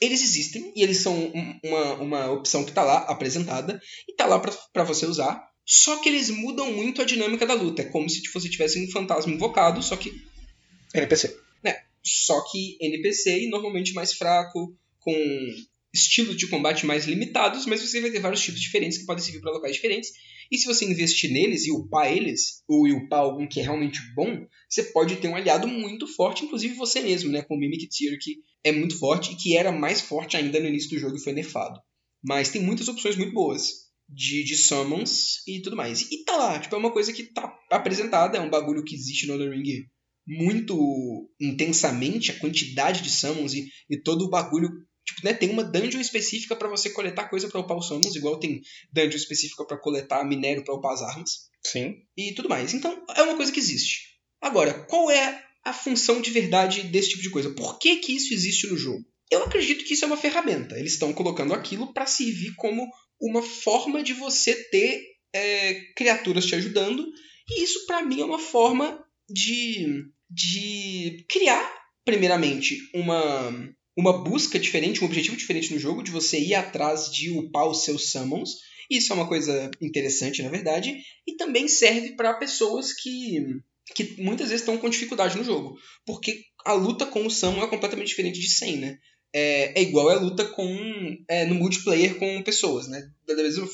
[0.00, 4.26] eles existem e eles são um- uma, uma opção que tá lá apresentada e tá
[4.26, 5.46] lá pra você usar.
[5.66, 7.82] Só que eles mudam muito a dinâmica da luta.
[7.82, 10.12] É como se você tivesse um fantasma invocado, só que
[10.94, 11.36] NPC.
[12.02, 15.14] só que NPC e normalmente mais fraco, com
[15.92, 19.40] estilos de combate mais limitados, mas você vai ter vários tipos diferentes que podem servir
[19.40, 20.10] para locais diferentes.
[20.50, 24.46] E se você investir neles e upar eles, ou upar algum que é realmente bom,
[24.68, 27.42] você pode ter um aliado muito forte, inclusive você mesmo, né?
[27.42, 30.66] Com o Mimic Tear, que é muito forte e que era mais forte ainda no
[30.66, 31.80] início do jogo e foi nerfado.
[32.22, 36.02] Mas tem muitas opções muito boas de, de summons e tudo mais.
[36.10, 39.26] E tá lá, tipo, é uma coisa que tá apresentada, é um bagulho que existe
[39.26, 39.86] no Elden Ring
[40.26, 44.68] muito intensamente, a quantidade de summons e, e todo o bagulho.
[45.06, 48.38] Tipo, né, tem uma dungeon específica para você coletar coisa para upar os summons, igual
[48.38, 48.60] tem
[48.92, 51.94] dungeon específica para coletar minério para upar as armas Sim.
[52.14, 52.74] e tudo mais.
[52.74, 54.18] Então, é uma coisa que existe.
[54.40, 57.50] Agora, qual é a função de verdade desse tipo de coisa?
[57.50, 59.04] Por que, que isso existe no jogo?
[59.30, 60.78] Eu acredito que isso é uma ferramenta.
[60.78, 62.88] Eles estão colocando aquilo para servir como
[63.20, 65.02] uma forma de você ter
[65.32, 67.06] é, criaturas te ajudando.
[67.50, 75.02] E isso, para mim, é uma forma de, de criar, primeiramente, uma, uma busca diferente,
[75.02, 78.56] um objetivo diferente no jogo, de você ir atrás de upar os seus summons.
[78.90, 83.60] Isso é uma coisa interessante, na verdade, e também serve para pessoas que,
[83.94, 87.68] que muitas vezes estão com dificuldade no jogo, porque a luta com o summon é
[87.68, 88.98] completamente diferente de 100, né?
[89.32, 93.10] é, é igual a luta com é, no multiplayer com pessoas, né?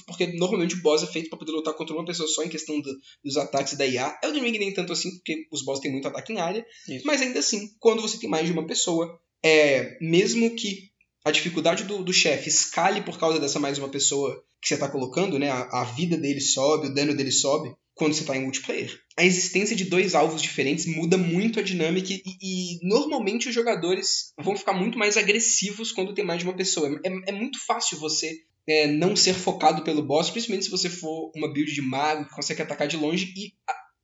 [0.06, 2.80] Porque normalmente o boss é feito para poder lutar contra uma pessoa só em questão
[2.80, 2.90] do,
[3.24, 4.18] dos ataques da IA.
[4.22, 6.64] Elden Ring nem tanto assim, porque os boss têm muito ataque em área.
[6.88, 7.06] Isso.
[7.06, 10.90] Mas ainda assim, quando você tem mais de uma pessoa, é, mesmo que
[11.24, 14.88] a dificuldade do, do chefe escale por causa dessa mais uma pessoa que você está
[14.88, 15.50] colocando, né?
[15.50, 19.00] A, a vida dele sobe, o dano dele sobe quando você está em multiplayer.
[19.16, 24.32] A existência de dois alvos diferentes muda muito a dinâmica e, e, normalmente os jogadores
[24.38, 27.00] vão ficar muito mais agressivos quando tem mais de uma pessoa.
[27.04, 31.30] É, é muito fácil você é, não ser focado pelo boss, principalmente se você for
[31.36, 33.52] uma build de mago que consegue atacar de longe e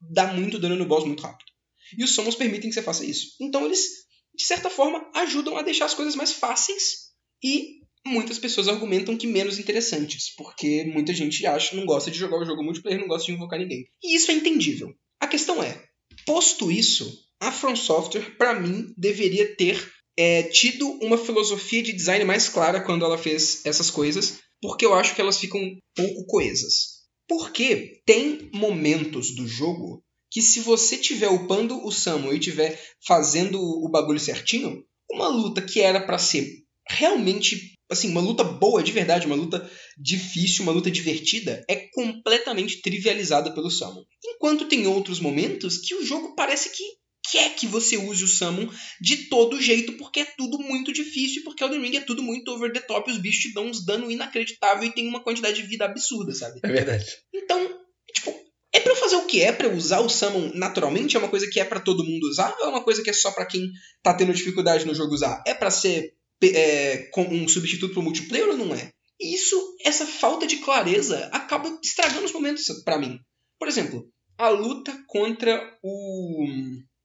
[0.01, 1.51] dar muito dano no boss muito rápido.
[1.99, 3.37] E os summons permitem que você faça isso.
[3.41, 3.89] Então eles,
[4.35, 7.11] de certa forma, ajudam a deixar as coisas mais fáceis
[7.43, 12.39] e muitas pessoas argumentam que menos interessantes, porque muita gente acha, não gosta de jogar
[12.39, 13.87] o jogo multiplayer, não gosta de invocar ninguém.
[14.03, 14.95] E isso é entendível.
[15.21, 15.83] A questão é,
[16.25, 22.25] posto isso, a From Software, para mim, deveria ter é, tido uma filosofia de design
[22.25, 25.61] mais clara quando ela fez essas coisas, porque eu acho que elas ficam
[25.95, 27.01] pouco coesas.
[27.29, 33.61] Porque tem momentos do jogo que se você tiver upando o Samuel e tiver fazendo
[33.61, 38.93] o bagulho certinho, uma luta que era para ser realmente assim, uma luta boa, de
[38.93, 44.05] verdade, uma luta difícil, uma luta divertida, é completamente trivializada pelo Summon.
[44.25, 46.85] Enquanto tem outros momentos que o jogo parece que
[47.31, 48.69] quer que você use o Summon
[49.01, 52.73] de todo jeito, porque é tudo muito difícil, porque Elden Ring é tudo muito over
[52.73, 55.85] the top, os bichos te dão uns dano inacreditável e tem uma quantidade de vida
[55.85, 56.61] absurda, sabe?
[56.63, 57.07] É verdade.
[57.33, 57.69] Então,
[58.13, 58.35] tipo,
[58.73, 59.53] é pra eu fazer o que é?
[59.53, 61.17] Pra eu usar o Summon naturalmente?
[61.17, 62.55] É uma coisa que é para todo mundo usar?
[62.61, 63.71] Ou é uma coisa que é só para quem
[64.03, 65.43] tá tendo dificuldade no jogo usar?
[65.47, 68.91] É para ser é, um substituto para o multiplayer ou não é?
[69.21, 73.19] E isso, essa falta de clareza, acaba estragando os momentos para mim.
[73.59, 76.47] Por exemplo, a luta contra o,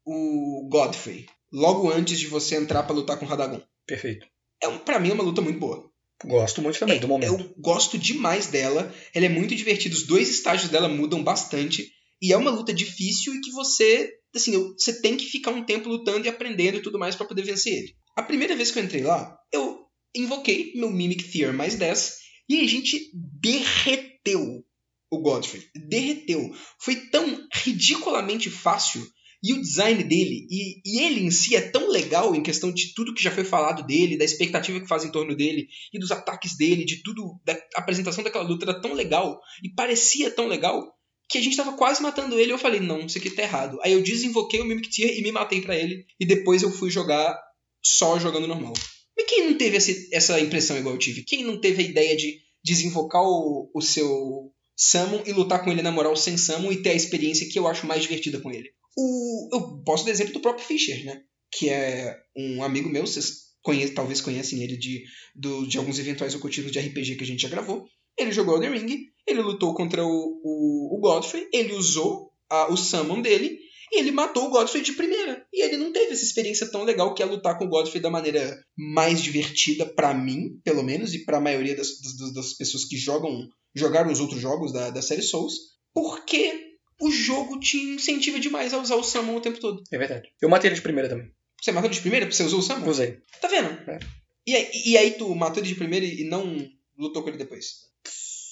[0.06, 3.62] o Godfrey, logo antes de você entrar para lutar com o Radagon.
[3.86, 4.26] Perfeito.
[4.64, 5.92] É, para mim é uma luta muito boa.
[6.24, 7.34] Gosto muito também é, do momento.
[7.34, 8.94] Eu gosto demais dela.
[9.14, 9.94] Ela é muito divertida.
[9.94, 11.92] Os dois estágios dela mudam bastante.
[12.22, 15.90] E é uma luta difícil e que você, assim, você tem que ficar um tempo
[15.90, 17.96] lutando e aprendendo e tudo mais para poder vencer ele.
[18.16, 22.16] A primeira vez que eu entrei lá, eu invoquei meu Mimic Theor mais 10
[22.48, 24.64] e a gente derreteu
[25.12, 25.64] o Godfrey.
[25.88, 26.56] Derreteu.
[26.80, 29.06] Foi tão ridiculamente fácil
[29.44, 32.94] e o design dele e, e, ele em si é tão legal em questão de
[32.94, 36.12] tudo que já foi falado dele, da expectativa que faz em torno dele e dos
[36.12, 40.82] ataques dele, de tudo, da apresentação daquela luta era tão legal e parecia tão legal
[41.30, 42.52] que a gente tava quase matando ele.
[42.52, 43.78] Eu falei, não, isso aqui tá errado.
[43.84, 46.90] Aí eu desinvoquei o Mimic Tear e me matei para ele e depois eu fui
[46.90, 47.38] jogar
[47.86, 48.74] só jogando normal.
[49.16, 49.78] Mas quem não teve
[50.12, 51.24] essa impressão igual eu tive?
[51.24, 55.84] Quem não teve a ideia de desinvocar o, o seu Summon e lutar com ele
[55.84, 58.72] na moral sem Summon e ter a experiência que eu acho mais divertida com ele?
[58.98, 61.22] O, eu posso dar exemplo do próprio Fischer, né?
[61.52, 65.04] Que é um amigo meu, vocês conhece, talvez conhecem ele de,
[65.36, 67.86] do, de alguns eventuais ocultismos de RPG que a gente já gravou.
[68.18, 72.78] Ele jogou The Ring, ele lutou contra o, o, o Godfrey, ele usou a, o
[72.78, 73.60] Summon dele
[73.96, 75.46] e ele matou o Godfrey de primeira.
[75.54, 78.10] E ele não teve essa experiência tão legal que é lutar com o Godfrey da
[78.10, 82.86] maneira mais divertida, para mim, pelo menos, e para a maioria das, das, das, pessoas
[82.86, 85.54] que jogam jogaram os outros jogos da, da série Souls,
[85.94, 89.84] porque o jogo te incentiva demais a usar o Summon o tempo todo.
[89.92, 90.30] É verdade.
[90.42, 91.30] Eu matei ele de primeira também.
[91.62, 92.30] Você matou ele de primeira?
[92.30, 92.88] Você usou o Summon?
[92.88, 93.18] Usei.
[93.42, 93.68] Tá vendo?
[93.90, 94.00] É.
[94.48, 96.58] E, aí, e aí tu matou ele de primeira e não
[96.98, 97.86] lutou com ele depois?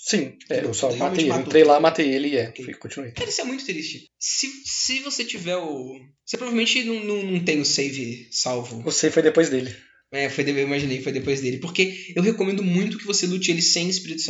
[0.05, 1.33] Sim, é, eu só matei ele.
[1.33, 2.49] Entrei lá, matei ele e é.
[2.49, 2.73] Okay.
[2.73, 3.11] Continuei.
[3.11, 4.09] Cara, isso é muito triste.
[4.19, 5.97] Se, se você tiver o.
[6.25, 8.85] Você provavelmente não, não, não tem o save salvo.
[8.85, 9.73] O save foi depois dele.
[10.11, 11.59] É, foi, eu imaginei, foi depois dele.
[11.59, 14.21] Porque eu recomendo muito que você lute ele sem Espírito.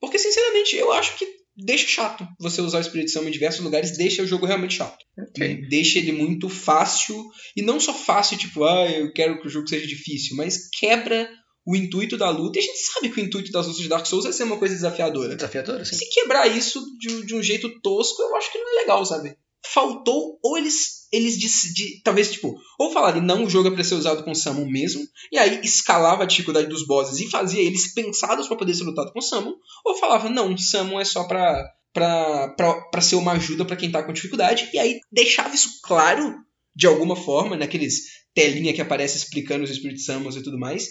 [0.00, 1.24] Porque, sinceramente, eu acho que
[1.56, 5.04] deixa chato você usar o Espírito em diversos lugares, deixa o jogo realmente chato.
[5.16, 5.68] Okay.
[5.68, 7.16] Deixa ele muito fácil.
[7.56, 11.30] E não só fácil, tipo, ah, eu quero que o jogo seja difícil, mas quebra
[11.64, 12.58] o intuito da luta.
[12.58, 14.58] E a gente sabe que o intuito das lutas de Dark Souls é ser uma
[14.58, 15.36] coisa desafiadora.
[15.36, 15.96] Desafiadora, sim.
[15.96, 19.36] Se quebrar isso de, de um jeito tosco, eu acho que não é legal, sabe?
[19.64, 23.94] Faltou, ou eles, eles de, talvez, tipo, ou falarem, não, o jogo é pra ser
[23.94, 28.48] usado com Summon mesmo, e aí escalava a dificuldade dos bosses e fazia eles pensados
[28.48, 32.80] para poder ser lutado com Summon, ou falava, não, Summon é só pra, pra, pra,
[32.90, 36.34] pra ser uma ajuda para quem tá com dificuldade, e aí deixava isso claro,
[36.74, 38.00] de alguma forma, naqueles
[38.34, 40.88] telinha que aparece explicando os Spirit Summons e tudo mais,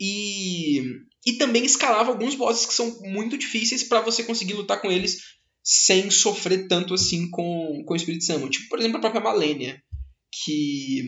[0.00, 0.82] e,
[1.26, 5.18] e também escalava alguns bosses que são muito difíceis para você conseguir lutar com eles
[5.62, 8.50] sem sofrer tanto assim com, com o Espírito Santo.
[8.50, 9.80] Tipo, por exemplo, a própria Malenia,
[10.44, 11.04] que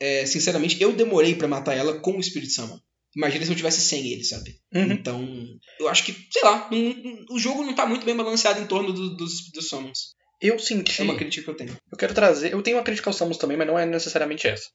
[0.00, 2.78] é, sinceramente, eu demorei para matar ela com o Spirit Summon.
[3.14, 4.54] Imagina se eu tivesse sem ele, sabe?
[4.74, 4.92] Uhum.
[4.92, 5.46] Então,
[5.78, 8.92] eu acho que, sei lá, não- o jogo não tá muito bem balanceado em torno
[8.92, 10.14] do- dos, dos Summons.
[10.40, 11.02] Eu senti.
[11.02, 11.76] É uma crítica que eu tenho.
[11.90, 12.52] Eu quero trazer.
[12.52, 14.68] Eu tenho uma crítica ao Samus também, mas não é necessariamente essa.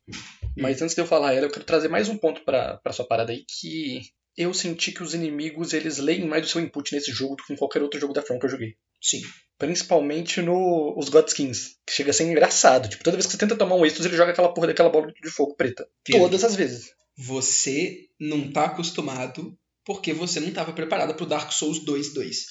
[0.55, 3.07] Mas antes de eu falar ela, eu quero trazer mais um ponto pra, pra sua
[3.07, 4.01] parada aí, que
[4.37, 7.53] eu senti que os inimigos eles leem mais o seu input nesse jogo do que
[7.53, 8.75] em qualquer outro jogo da From que eu joguei.
[9.01, 9.21] Sim.
[9.57, 12.89] Principalmente no os Godskins, que chega a ser engraçado.
[12.89, 15.11] Tipo, toda vez que você tenta tomar um Estus, ele joga aquela porra daquela bola
[15.11, 15.87] de fogo preta.
[16.05, 16.19] Filho.
[16.19, 16.93] Todas as vezes.
[17.17, 22.45] Você não tá acostumado porque você não estava preparada pro Dark Souls 2 2.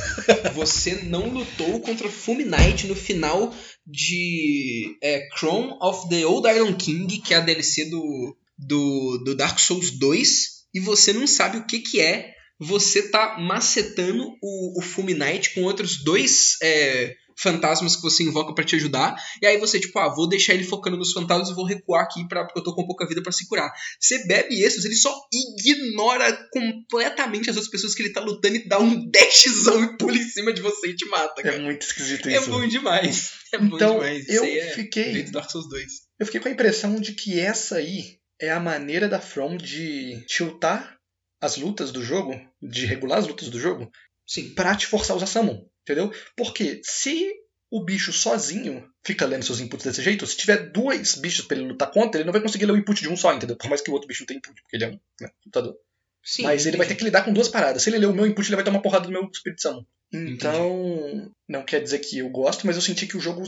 [0.54, 3.54] você não lutou contra Fumi Knight no final
[3.86, 9.34] de é, Chrome of the Old Iron King, que é a DLC do, do, do
[9.36, 14.80] Dark Souls 2, e você não sabe o que, que é você tá macetando o,
[14.80, 19.46] o Fumi Knight com outros dois é, fantasmas que você invoca pra te ajudar, e
[19.46, 22.44] aí você, tipo, ah, vou deixar ele focando nos fantasmas e vou recuar aqui pra,
[22.44, 23.70] porque eu tô com pouca vida pra se curar.
[24.00, 28.68] Você bebe esses, ele só ignora completamente as outras pessoas que ele tá lutando e
[28.68, 31.58] dá um dashzão e pula em cima de você e te mata, É cara.
[31.60, 32.50] muito esquisito É, isso.
[32.50, 33.32] bom demais.
[33.52, 34.28] É bom Então, demais.
[34.28, 35.84] Isso eu é fiquei- do Dark Souls 2.
[36.18, 40.24] Eu fiquei com a impressão de que essa aí é a maneira da From de
[40.26, 40.96] tiltar
[41.40, 43.90] as lutas do jogo, de regular as lutas do jogo,
[44.26, 44.50] Sim.
[44.54, 46.12] pra te forçar a usar Summon, entendeu?
[46.36, 47.32] Porque se
[47.70, 51.68] o bicho sozinho fica lendo seus inputs desse jeito, se tiver dois bichos pra ele
[51.68, 53.56] lutar contra, ele não vai conseguir ler o input de um só, entendeu?
[53.56, 55.76] Por mais que o outro bicho não tenha input, porque ele é um né, computador.
[56.22, 56.42] Sim.
[56.42, 57.82] Mas ele vai ter que lidar com duas paradas.
[57.82, 59.84] Se ele ler o meu input, ele vai tomar porrada do meu Spirit Summon.
[60.12, 63.42] Então, não quer dizer que eu gosto, mas eu senti que o jogo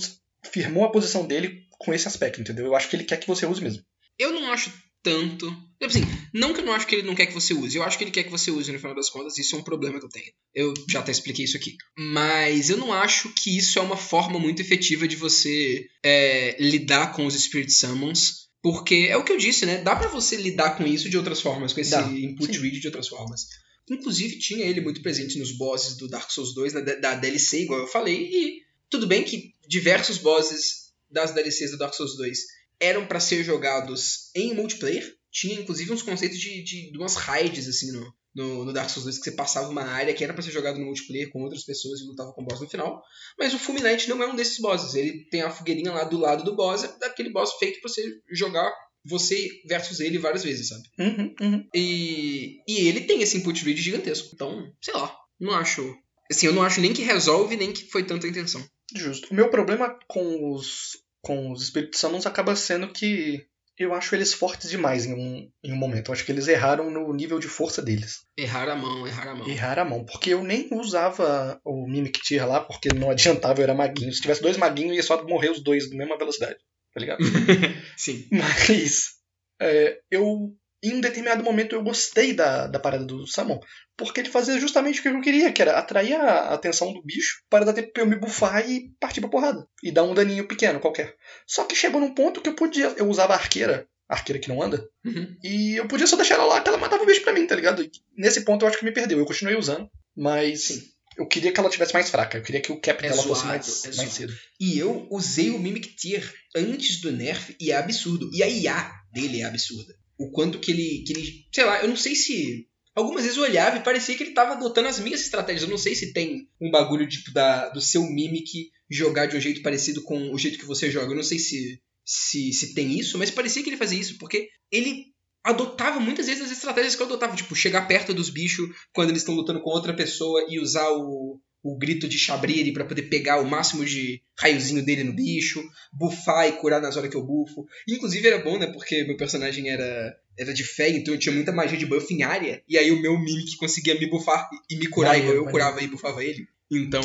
[0.50, 2.66] firmou a posição dele com esse aspecto, entendeu?
[2.66, 3.82] Eu acho que ele quer que você use mesmo.
[4.18, 4.70] Eu não acho
[5.02, 5.50] tanto.
[5.80, 7.76] Tipo Assim, não que eu não acho que ele não quer que você use.
[7.76, 9.38] Eu acho que ele quer que você use no final das contas.
[9.38, 10.32] Isso é um problema que eu tenho.
[10.54, 11.76] Eu já até expliquei isso aqui.
[11.96, 17.12] Mas eu não acho que isso é uma forma muito efetiva de você é, lidar
[17.12, 18.48] com os Spirit Summons.
[18.62, 19.78] Porque é o que eu disse, né?
[19.78, 22.60] Dá pra você lidar com isso de outras formas, com esse Dá, input sim.
[22.60, 23.46] read de outras formas.
[23.90, 27.80] Inclusive, tinha ele muito presente nos bosses do Dark Souls 2, na, da DLC, igual
[27.80, 28.28] eu falei.
[28.30, 32.38] E tudo bem que diversos bosses das DLCs do Dark Souls 2
[32.80, 35.14] eram pra ser jogados em multiplayer.
[35.30, 39.04] Tinha inclusive uns conceitos de, de, de umas raids assim no, no, no Dark Souls
[39.04, 41.64] 2 que você passava uma área que era pra ser jogado no multiplayer com outras
[41.64, 43.00] pessoas e lutava com o boss no final.
[43.38, 44.94] Mas o Fulminante não é um desses bosses.
[44.94, 48.02] Ele tem a fogueirinha lá do lado do boss, é daquele boss feito pra você
[48.32, 48.72] jogar
[49.04, 50.82] você versus ele várias vezes, sabe?
[50.98, 51.68] Uhum, uhum.
[51.74, 54.30] E, e ele tem esse input read gigantesco.
[54.34, 55.94] Então, sei lá, não acho.
[56.30, 58.64] Assim, eu não acho nem que resolve, nem que foi tanta intenção.
[58.94, 59.28] Justo.
[59.30, 63.46] O meu problema com os, com os Spirit Summons acaba sendo que
[63.78, 66.08] eu acho eles fortes demais em um, em um momento.
[66.08, 68.26] Eu acho que eles erraram no nível de força deles.
[68.36, 69.48] Errar a mão, errar a mão.
[69.48, 70.04] Erraram a mão.
[70.04, 74.12] Porque eu nem usava o Mimic Tear lá, porque não adiantava, eu era maguinho.
[74.12, 76.58] Se tivesse dois maguinhos, ia só morrer os dois na mesma velocidade.
[76.92, 77.24] Tá ligado?
[77.96, 78.28] Sim.
[78.30, 79.20] Mas
[79.62, 83.60] é, eu, em um determinado momento, eu gostei da, da parada do Samon.
[83.96, 87.42] Porque ele fazia justamente o que eu queria, que era atrair a atenção do bicho
[87.50, 89.66] para dar tempo pra eu me bufar e partir pra porrada.
[89.82, 91.14] E dar um daninho pequeno qualquer.
[91.46, 92.86] Só que chegou num ponto que eu podia.
[92.96, 95.36] Eu usava a arqueira, a arqueira que não anda, Uhum.
[95.44, 97.54] e eu podia só deixar ela lá que ela matava o bicho pra mim, tá
[97.54, 97.82] ligado?
[97.82, 99.18] E nesse ponto eu acho que me perdeu.
[99.18, 100.82] Eu continuei usando, mas Sim.
[101.18, 102.38] eu queria que ela tivesse mais fraca.
[102.38, 104.32] Eu queria que o cap É dela fosse zoado, mais, é mais cedo.
[104.58, 106.24] E eu usei o Mimic Tear
[106.56, 108.30] antes do nerf e é absurdo.
[108.32, 109.94] E a IA dele é absurda.
[110.20, 111.46] O quanto que ele, que ele.
[111.50, 112.68] Sei lá, eu não sei se.
[112.94, 115.62] Algumas vezes eu olhava e parecia que ele tava adotando as minhas estratégias.
[115.62, 119.40] Eu não sei se tem um bagulho tipo da, do seu Mimic jogar de um
[119.40, 121.12] jeito parecido com o jeito que você joga.
[121.12, 124.50] Eu não sei se, se, se tem isso, mas parecia que ele fazia isso, porque
[124.70, 125.06] ele
[125.42, 127.34] adotava muitas vezes as estratégias que eu adotava.
[127.34, 131.40] Tipo, chegar perto dos bichos quando eles estão lutando com outra pessoa e usar o,
[131.62, 136.48] o grito de Chabrire pra poder pegar o máximo de raiozinho dele no bicho, bufar
[136.48, 137.66] e curar nas horas que eu bufo.
[137.88, 138.66] Inclusive era bom, né?
[138.66, 142.22] Porque meu personagem era, era de fé, então eu tinha muita magia de buff em
[142.22, 142.62] área.
[142.68, 145.86] E aí o meu Mimic conseguia me bufar e me curar igual eu curava e
[145.86, 146.46] bufava ele.
[146.70, 147.02] Então,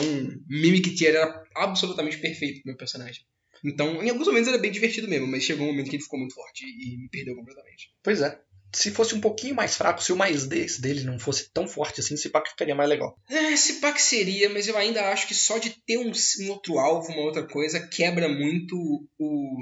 [0.48, 3.26] Mimic Tier era absolutamente perfeito pro meu personagem.
[3.64, 6.20] Então, em alguns momentos era bem divertido mesmo, mas chegou um momento que ele ficou
[6.20, 7.90] muito forte e me perdeu completamente.
[8.04, 8.40] Pois é.
[8.76, 12.02] Se fosse um pouquinho mais fraco, se o mais desse dele não fosse tão forte
[12.02, 13.18] assim, esse pack ficaria mais legal.
[13.30, 16.12] É, esse pack seria, mas eu ainda acho que só de ter um,
[16.42, 18.76] um outro alvo, uma outra coisa, quebra muito
[19.18, 19.60] o,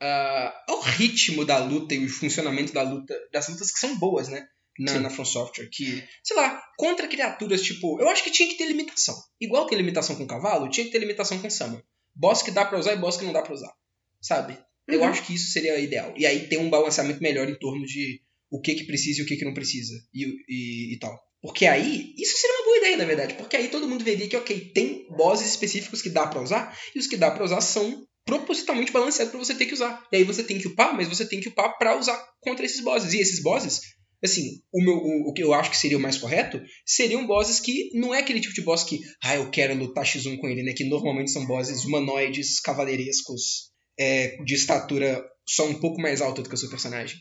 [0.00, 4.28] ah, o ritmo da luta e o funcionamento da luta, das lutas que são boas,
[4.28, 4.46] né?
[4.78, 4.98] Na, Sim.
[5.00, 5.68] na From Software.
[5.72, 7.98] Que, sei lá, contra criaturas tipo.
[8.00, 9.14] Eu acho que tinha que ter limitação.
[9.40, 11.80] Igual tem limitação com cavalo, tinha que ter limitação com Summon.
[12.14, 13.72] Boss que dá pra usar e boss que não dá pra usar.
[14.20, 14.58] Sabe?
[14.86, 15.06] Eu Uhum.
[15.08, 16.12] acho que isso seria ideal.
[16.16, 19.26] E aí tem um balanceamento melhor em torno de o que que precisa e o
[19.26, 19.94] que que não precisa.
[20.14, 21.16] E, e, e tal.
[21.40, 23.34] Porque aí, isso seria uma boa ideia, na verdade.
[23.34, 26.98] Porque aí todo mundo veria que, ok, tem bosses específicos que dá pra usar, e
[26.98, 30.04] os que dá pra usar são propositalmente balanceado para você ter que usar.
[30.12, 32.80] E aí você tem que upar, mas você tem que upar para usar contra esses
[32.80, 33.12] bosses.
[33.12, 33.80] E esses bosses,
[34.22, 37.60] assim, o, meu, o, o, que eu acho que seria o mais correto, seriam bosses
[37.60, 40.64] que não é aquele tipo de boss que, ah, eu quero lutar X1 com ele,
[40.64, 40.72] né?
[40.72, 46.48] Que normalmente são bosses humanoides, cavaleirescos, é, de estatura só um pouco mais alta do
[46.48, 47.16] que o seu personagem.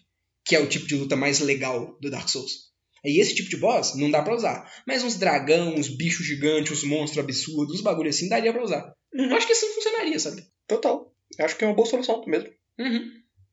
[0.46, 2.66] Que é o tipo de luta mais legal do Dark Souls.
[3.04, 4.72] E esse tipo de boss não dá pra usar.
[4.88, 8.94] Mas uns dragão, uns bichos gigantes, uns monstros absurdos, uns bagulho assim, daria pra usar.
[9.14, 9.30] Uhum.
[9.30, 10.46] Eu acho que assim funcionaria, sabe?
[10.68, 11.14] Total.
[11.38, 12.50] Eu acho que é uma boa solução mesmo.
[12.80, 13.12] Uhum.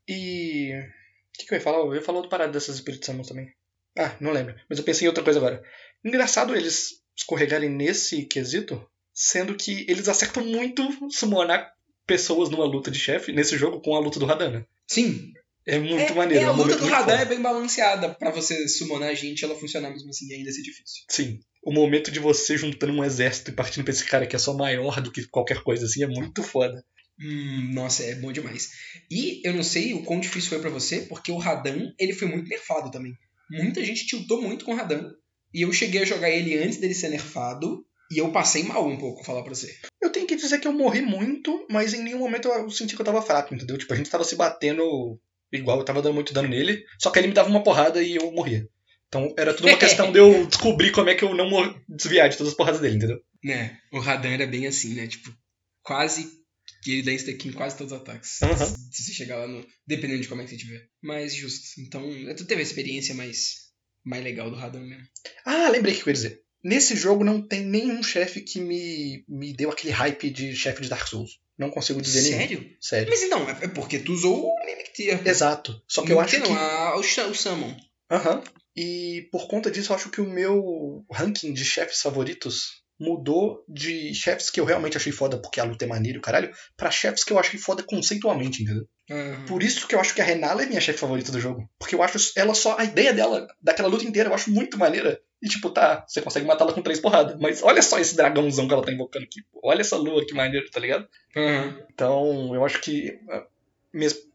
[0.09, 0.73] E.
[0.73, 1.79] O que, que eu ia falar?
[1.79, 3.53] Eu ia falar do parado dessas Spirit Summons também.
[3.99, 4.55] Ah, não lembro.
[4.69, 5.63] Mas eu pensei em outra coisa agora.
[6.05, 11.73] Engraçado eles escorregarem nesse quesito, sendo que eles acertam muito summonar
[12.07, 14.67] pessoas numa luta de chefe nesse jogo com a luta do Radana.
[14.87, 15.33] Sim.
[15.67, 16.45] É muito é, maneiro.
[16.45, 17.23] É, é a luta do Radan foda.
[17.23, 21.05] é bem balanceada para você summonar gente ela funcionar mesmo assim e ainda ser difícil.
[21.09, 21.41] Sim.
[21.65, 24.53] O momento de você juntando um exército e partindo pra esse cara que é só
[24.53, 26.85] maior do que qualquer coisa assim é muito foda.
[27.21, 28.71] Hum, nossa, é bom demais.
[29.11, 32.27] E eu não sei o quão difícil foi para você, porque o Radan, ele foi
[32.27, 33.13] muito nerfado também.
[33.49, 35.13] Muita gente tiltou muito com o Radan.
[35.55, 37.85] E eu cheguei a jogar ele antes dele ser nerfado.
[38.11, 39.75] E eu passei mal um pouco, falar pra você.
[40.03, 43.01] Eu tenho que dizer que eu morri muito, mas em nenhum momento eu senti que
[43.01, 43.79] eu tava fraco, entendeu?
[43.79, 45.19] Tipo, a gente tava se batendo
[45.53, 48.17] igual, eu tava dando muito dano nele, só que ele me dava uma porrada e
[48.17, 48.69] eu morria.
[49.09, 51.79] Então era tudo uma questão de eu descobrir como é que eu não mor...
[51.89, 53.21] desviar de todas as porradas dele, entendeu?
[53.45, 55.07] Né, o Radan era bem assim, né?
[55.07, 55.35] Tipo,
[55.83, 56.43] quase
[56.83, 58.41] que ele dá stack em quase todos os ataques.
[58.41, 58.57] Uhum.
[58.91, 59.67] Se você chegar lá no.
[59.87, 60.89] Dependendo de como é que você tiver.
[61.03, 61.81] Mas justo.
[61.81, 62.03] Então,
[62.37, 63.71] tu teve a experiência mais,
[64.05, 65.05] mais legal do Radan mesmo.
[65.45, 66.43] Ah, lembrei o que eu ia dizer.
[66.65, 70.89] Nesse jogo não tem nenhum chefe que me, me deu aquele hype de chefe de
[70.89, 71.41] Dark Souls.
[71.59, 72.39] Não consigo dizer nenhum.
[72.39, 72.77] Sério?
[72.81, 73.09] Sério.
[73.11, 75.29] Mas então, é porque tu usou o Mimic.
[75.29, 75.81] Exato.
[75.87, 76.53] Só que eu acho não, que.
[76.53, 77.77] a- o, o Summon.
[78.11, 78.43] Aham.
[78.75, 84.15] E por conta disso, eu acho que o meu ranking de chefes favoritos mudou de
[84.15, 86.91] chefes que eu realmente achei foda porque a luta é maneira, e o caralho, pra
[86.91, 88.87] chefes que eu achei foda conceitualmente, entendeu?
[89.11, 89.45] Aham.
[89.47, 91.69] Por isso que eu acho que a Renala é minha chefe favorita do jogo.
[91.79, 95.21] Porque eu acho ela só, a ideia dela, daquela luta inteira, eu acho muito maneira.
[95.43, 97.37] E tipo, tá, você consegue matá-la com três porradas.
[97.41, 99.41] Mas olha só esse dragãozão que ela tá invocando aqui.
[99.63, 101.09] Olha essa lua que maneiro, tá ligado?
[101.37, 101.79] Aham.
[101.93, 103.45] Então, eu acho que ah,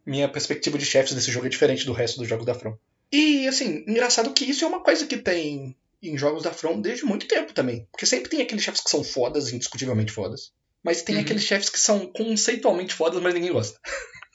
[0.06, 2.78] minha perspectiva de chefes desse jogo é diferente do resto dos jogos da From.
[3.12, 7.06] E, assim, engraçado que isso é uma coisa que tem em jogos da From desde
[7.06, 7.88] muito tempo também.
[7.92, 10.52] Porque sempre tem aqueles chefes que são fodas, indiscutivelmente fodas.
[10.84, 11.22] Mas tem Uhum.
[11.22, 13.80] aqueles chefes que são conceitualmente fodas, mas ninguém gosta.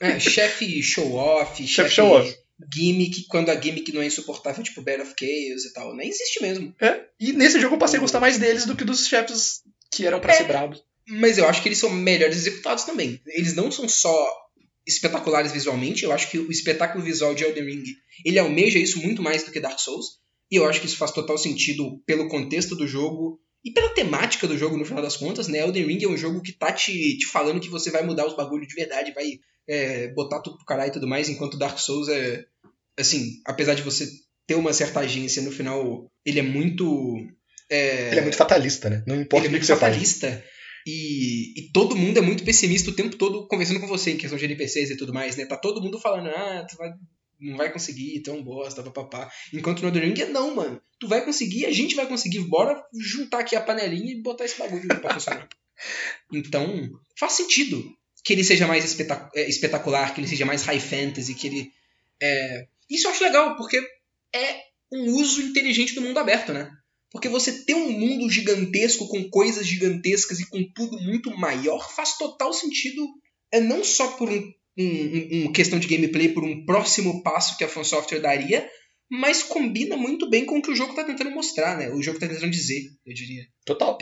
[0.01, 2.37] É, chefe show-off, chefe show-off.
[2.73, 5.95] Gimmick, quando a gimmick não é insuportável, tipo Battle of Chaos e tal.
[5.97, 6.75] Nem existe mesmo.
[6.81, 7.05] É.
[7.19, 10.21] E nesse jogo eu passei a gostar mais deles do que dos chefes que eram
[10.21, 10.37] pra É.
[10.37, 10.83] ser brabos.
[11.09, 13.21] Mas eu acho que eles são melhores executados também.
[13.27, 14.29] Eles não são só
[14.87, 17.85] espetaculares visualmente, eu acho que o espetáculo visual de Elden Ring,
[18.25, 20.19] ele almeja isso muito mais do que Dark Souls,
[20.51, 24.47] e eu acho que isso faz total sentido pelo contexto do jogo e pela temática
[24.47, 25.59] do jogo no final das contas, né?
[25.59, 28.37] Elden Ring é um jogo que tá te, te falando que você vai mudar os
[28.37, 32.09] bagulhos de verdade, vai é, botar tudo pro caralho e tudo mais, enquanto Dark Souls
[32.09, 32.45] é,
[32.99, 34.09] assim, apesar de você
[34.47, 37.17] ter uma certa agência, no final ele é muito...
[37.71, 39.05] é, Ele é muito fatalista, né?
[39.07, 39.81] Não importa ele é o que muito faz.
[39.81, 40.45] fatalista.
[40.85, 44.37] E, e todo mundo é muito pessimista o tempo todo conversando com você em questão
[44.37, 45.47] de NPCs e tudo mais, né?
[45.47, 46.91] Tá todo mundo falando, ah, tu vai,
[47.43, 49.31] não vai conseguir, tu é um bosta, papapá.
[49.53, 50.81] Enquanto no Elden Ring é não, mano.
[50.99, 52.41] Tu vai conseguir, a gente vai conseguir.
[52.41, 55.49] Bora juntar aqui a panelinha e botar esse bagulho pra funcionar.
[56.33, 57.83] Então, faz sentido
[58.25, 61.73] que ele seja mais espetac- é, espetacular, que ele seja mais high fantasy, que ele.
[62.23, 62.67] É...
[62.89, 63.83] Isso eu acho legal, porque
[64.33, 64.61] é
[64.93, 66.71] um uso inteligente do mundo aberto, né?
[67.11, 72.17] Porque você ter um mundo gigantesco com coisas gigantescas e com tudo muito maior faz
[72.17, 73.07] total sentido.
[73.51, 77.65] É não só por um, um, um- questão de gameplay, por um próximo passo que
[77.65, 78.69] a From Software daria,
[79.11, 81.91] mas combina muito bem com o que o jogo tá tentando mostrar, né?
[81.91, 83.45] O jogo tá tentando dizer, eu diria.
[83.67, 83.99] Total.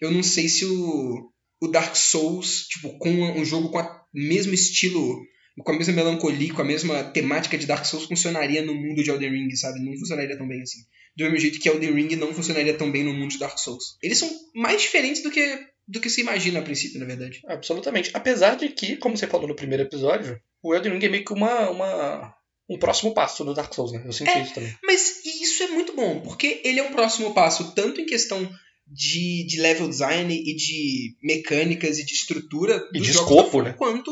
[0.00, 1.30] Eu não sei se o,
[1.62, 5.18] o Dark Souls, tipo, com um jogo com o mesmo estilo,
[5.64, 9.10] com a mesma melancolia, com a mesma temática de Dark Souls, funcionaria no mundo de
[9.10, 9.80] Elden Ring, sabe?
[9.80, 10.80] Não funcionaria tão bem assim.
[11.16, 13.96] Do mesmo jeito que Elden Ring não funcionaria tão bem no mundo de Dark Souls.
[14.02, 15.40] Eles são mais diferentes do que,
[15.88, 17.40] do que se imagina a princípio, na verdade.
[17.46, 18.10] Absolutamente.
[18.12, 21.32] Apesar de que, como você falou no primeiro episódio, o Elden Ring é meio que
[21.32, 22.34] uma, uma,
[22.68, 24.02] um próximo passo do Dark Souls, né?
[24.04, 24.42] Eu senti É.
[24.42, 24.74] isso também.
[24.84, 28.48] Mas isso é muito bom, porque ele é um próximo passo, tanto em questão
[28.86, 33.72] de, de level design e de mecânicas e de estrutura E de escopo, né?
[33.72, 34.10] quanto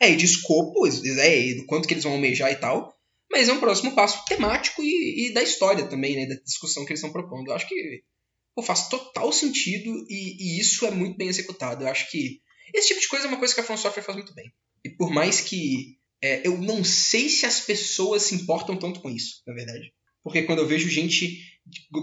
[0.00, 2.94] é, e de escopo, é, e do quanto que eles vão almejar e tal.
[3.30, 6.26] Mas é um próximo passo temático e, e da história também, né?
[6.26, 7.48] Da discussão que eles estão propondo.
[7.50, 8.02] Eu acho que
[8.56, 11.84] pô, faz total sentido e, e isso é muito bem executado.
[11.84, 12.40] Eu acho que
[12.74, 14.50] esse tipo de coisa é uma coisa que a From Software faz muito bem.
[14.82, 19.10] E por mais que é, eu não sei se as pessoas se importam tanto com
[19.10, 19.92] isso, na verdade.
[20.24, 21.38] Porque quando eu vejo gente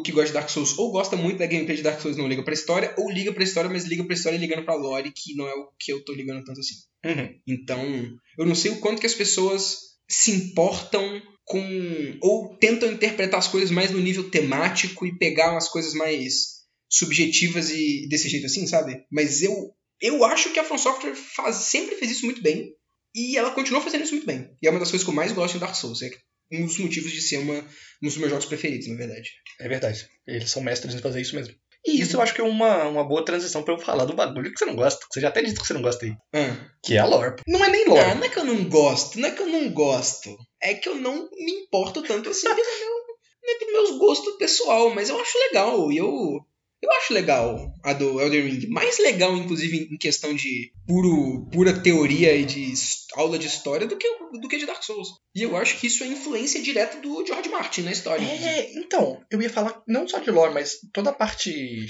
[0.03, 2.27] que gosta de Dark Souls ou gosta muito da gameplay de Dark Souls e não
[2.27, 5.35] liga pra história, ou liga pra história, mas liga pra história ligando pra lore, que
[5.35, 6.75] não é o que eu tô ligando tanto assim.
[7.05, 7.39] Uhum.
[7.47, 12.17] Então, eu não sei o quanto que as pessoas se importam com.
[12.21, 17.71] ou tentam interpretar as coisas mais no nível temático e pegar umas coisas mais subjetivas
[17.71, 19.03] e desse jeito assim, sabe?
[19.11, 22.73] Mas eu, eu acho que a From Software faz, sempre fez isso muito bem
[23.15, 24.49] e ela continua fazendo isso muito bem.
[24.61, 26.01] E é uma das coisas que eu mais gosto em Dark Souls.
[26.01, 26.11] É
[26.51, 27.59] um dos motivos de ser uma,
[28.01, 29.29] um dos meus jogos preferidos, na verdade.
[29.59, 30.07] É verdade.
[30.27, 31.55] Eles são mestres em fazer isso mesmo.
[31.85, 34.51] E isso eu acho que é uma, uma boa transição pra eu falar do bagulho
[34.51, 35.01] que você não gosta.
[35.01, 36.15] Que você já até disse que você não gosta aí.
[36.33, 36.55] Ah.
[36.81, 37.35] Que é a lore.
[37.47, 37.99] Não é nem lore.
[37.99, 40.35] Ah, não é que eu não gosto, não é que eu não gosto.
[40.61, 42.95] É que eu não me importo tanto assim pelo meu,
[43.43, 45.91] né, pelos meus gostos pessoal, mas eu acho legal.
[45.91, 46.39] E eu,
[46.83, 48.67] eu acho legal a do Elden Ring.
[48.67, 52.73] Mais legal, inclusive, em questão de puro, pura teoria e de
[53.15, 54.07] aula de história do que,
[54.41, 55.07] do que de Dark Souls.
[55.35, 58.25] E eu acho que isso é influência direta do George Martin na história.
[58.25, 61.85] É, então, eu ia falar não só de lore, mas toda a parte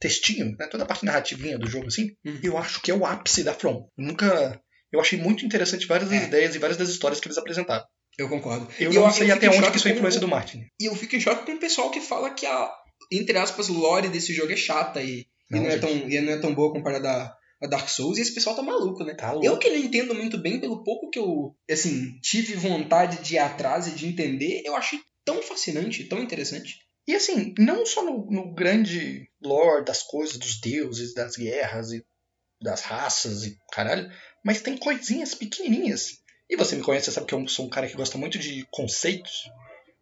[0.00, 0.66] textinho, né?
[0.70, 2.38] Toda a parte narrativinha do jogo, assim, Uhum.
[2.42, 3.88] eu acho que é o ápice da From.
[3.96, 4.60] Nunca.
[4.92, 6.24] Eu achei muito interessante várias das É.
[6.26, 7.84] ideias e várias das histórias que eles apresentaram.
[8.16, 8.66] Eu concordo.
[8.80, 10.62] Eu E não sei eu até onde que isso é influência o- do Martin.
[10.80, 12.70] E eu fico em choque com o pessoal que fala que a,
[13.10, 16.32] entre aspas, lore desse jogo é chata e, Não, e, não, é tão, e não
[16.32, 19.14] é tão boa comparada a, a Dark Souls, e esse pessoal tá maluco, né?
[19.14, 19.34] Tá.
[19.42, 23.38] Eu que não entendo muito bem, pelo pouco que eu, assim, tive vontade de ir
[23.38, 26.78] atrás e de entender, eu achei tão fascinante, tão interessante.
[27.06, 32.04] E assim, não só no, no grande lore das coisas, dos deuses, das guerras e
[32.60, 34.10] das raças e caralho,
[34.44, 36.18] mas tem coisinhas pequenininhas.
[36.50, 38.66] E você me conhece, você sabe que eu sou um cara que gosta muito de
[38.70, 39.50] conceitos.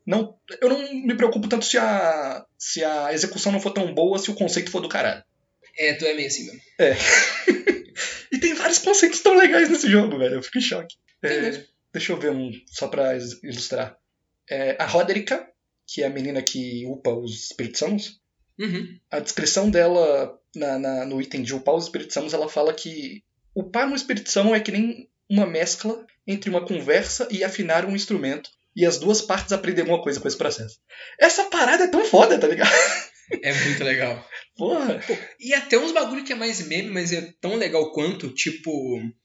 [0.07, 4.19] Não, eu não me preocupo tanto se a, se a execução não for tão boa,
[4.19, 5.25] se o conceito for do caralho.
[5.79, 6.61] É, tu é meio assim mesmo.
[8.33, 10.35] E tem vários conceitos tão legais nesse jogo, velho.
[10.35, 10.97] Eu fico em choque.
[11.23, 13.97] É, deixa eu ver um, só pra ilustrar.
[14.51, 15.49] É, a Roderica,
[15.87, 18.21] que é a menina que upa os Espíritos Santos,
[18.59, 18.99] Uhum.
[19.11, 23.23] a descrição dela na, na- no item de upar os Espíritos Santos, ela fala que
[23.55, 27.95] upar um Espírito Santo é que nem uma mescla entre uma conversa e afinar um
[27.95, 28.51] instrumento.
[28.77, 30.77] E as duas partes aprendem alguma coisa com esse processo.
[31.19, 32.71] Essa parada é tão foda, tá ligado?
[33.43, 34.25] É muito legal.
[34.57, 35.01] Porra.
[35.39, 38.71] E até uns bagulho que é mais meme, mas é tão legal quanto, tipo,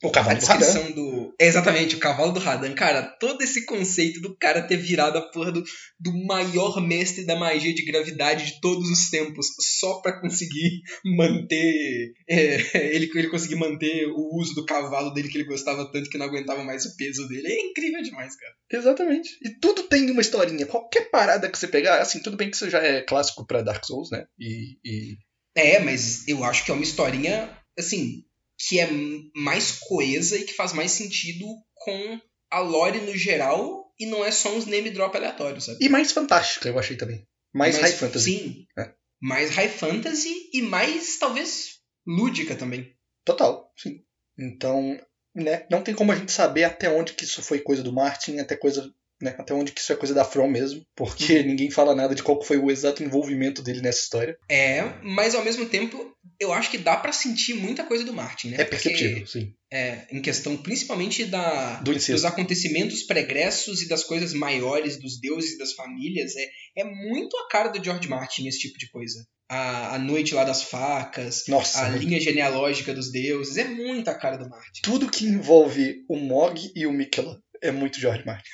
[0.04, 0.92] O a cavalo do Radan.
[0.92, 1.36] do.
[1.40, 2.74] É, exatamente, o cavalo do Radan.
[2.74, 5.64] Cara, todo esse conceito do cara ter virado a porra do,
[6.00, 9.48] do maior mestre da magia de gravidade de todos os tempos,
[9.80, 12.12] só pra conseguir manter.
[12.28, 12.56] é,
[12.94, 16.26] ele, ele conseguir manter o uso do cavalo dele que ele gostava tanto que não
[16.26, 17.48] aguentava mais o peso dele.
[17.48, 18.54] É incrível demais, cara.
[18.72, 19.30] Exatamente.
[19.44, 20.66] E tudo tem uma historinha.
[20.66, 23.84] Qualquer parada que você pegar, assim, tudo bem que isso já é clássico pra Dark
[23.86, 24.26] Souls, né?
[24.40, 25.18] E, e
[25.56, 28.24] É, mas eu acho que é uma historinha, assim,
[28.68, 28.88] que é
[29.36, 32.20] mais coesa e que faz mais sentido com
[32.52, 35.78] a lore no geral e não é só uns name drop aleatórios, sabe?
[35.84, 37.26] E mais fantástica, eu achei também.
[37.54, 38.32] Mais high fantasy.
[38.32, 38.66] Sim.
[38.78, 38.94] É.
[39.22, 42.96] Mais high fantasy e mais, talvez, lúdica também.
[43.24, 44.02] Total, sim.
[44.38, 45.00] Então,
[45.36, 48.40] né, não tem como a gente saber até onde que isso foi coisa do Martin,
[48.40, 51.96] até coisa, né, até onde que isso é coisa da From mesmo, porque ninguém fala
[51.96, 54.38] nada de qual foi o exato envolvimento dele nessa história.
[54.50, 58.50] É, mas ao mesmo tempo, eu acho que dá pra sentir muita coisa do Martin,
[58.50, 58.58] né?
[58.62, 59.54] É perceptível, sim.
[59.72, 65.54] é, em questão principalmente da, Do dos acontecimentos pregressos e das coisas maiores dos deuses
[65.54, 66.34] e das famílias.
[66.36, 69.26] É, é muito a cara do George Martin esse tipo de coisa.
[69.50, 72.06] A, a noite lá das facas, Nossa, a muito.
[72.06, 73.58] linha genealógica dos deuses.
[73.58, 74.82] É muito a cara do Martin.
[74.82, 78.50] tudo que envolve o Mog e o Mikela é muito George Martin.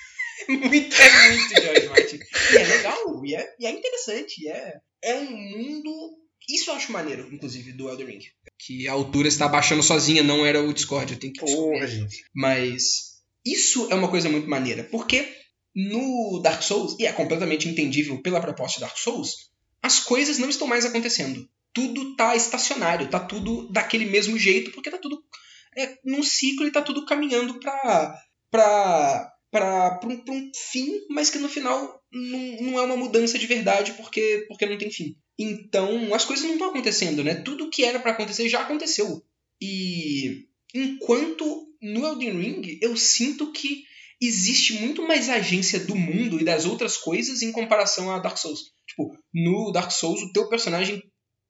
[0.49, 2.19] Muito, é muito George Martin.
[2.53, 4.43] E é legal, e é, e é interessante.
[4.43, 6.17] E é, é um mundo.
[6.49, 8.25] Isso eu acho maneiro, inclusive, do Elden Ring.
[8.57, 11.13] Que a altura está baixando sozinha, não era o Discord.
[11.13, 12.23] Eu tenho que Porra, gente.
[12.33, 15.27] Mas isso é uma coisa muito maneira, porque
[15.75, 20.49] no Dark Souls, e é completamente entendível pela proposta de Dark Souls, as coisas não
[20.49, 21.47] estão mais acontecendo.
[21.71, 25.23] Tudo tá estacionário, tá tudo daquele mesmo jeito, porque tá tudo
[25.77, 28.19] é, num ciclo e tá tudo caminhando pra,
[28.49, 33.47] pra, pra, um, um fim, mas que no final não, não é uma mudança de
[33.47, 35.15] verdade porque, porque não tem fim.
[35.37, 37.35] Então as coisas não estão acontecendo, né?
[37.35, 39.23] Tudo que era pra acontecer já aconteceu.
[39.61, 43.83] E enquanto no Elden Ring eu sinto que
[44.19, 48.59] existe muito mais agência do mundo e das outras coisas em comparação a Dark Souls.
[48.87, 51.01] Tipo, no Dark Souls o teu personagem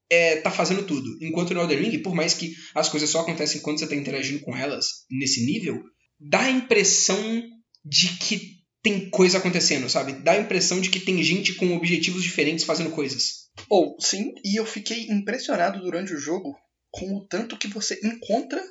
[0.10, 1.18] é, tá fazendo tudo.
[1.22, 4.42] Enquanto no Elden Ring, por mais que as coisas só acontecem quando você tá interagindo
[4.42, 5.82] com elas nesse nível,
[6.20, 7.44] dá a impressão
[7.88, 10.14] de que tem coisa acontecendo, sabe?
[10.14, 13.48] Dá a impressão de que tem gente com objetivos diferentes fazendo coisas.
[13.70, 16.56] Ou, sim, e eu fiquei impressionado durante o jogo
[16.92, 18.64] com o tanto que você encontra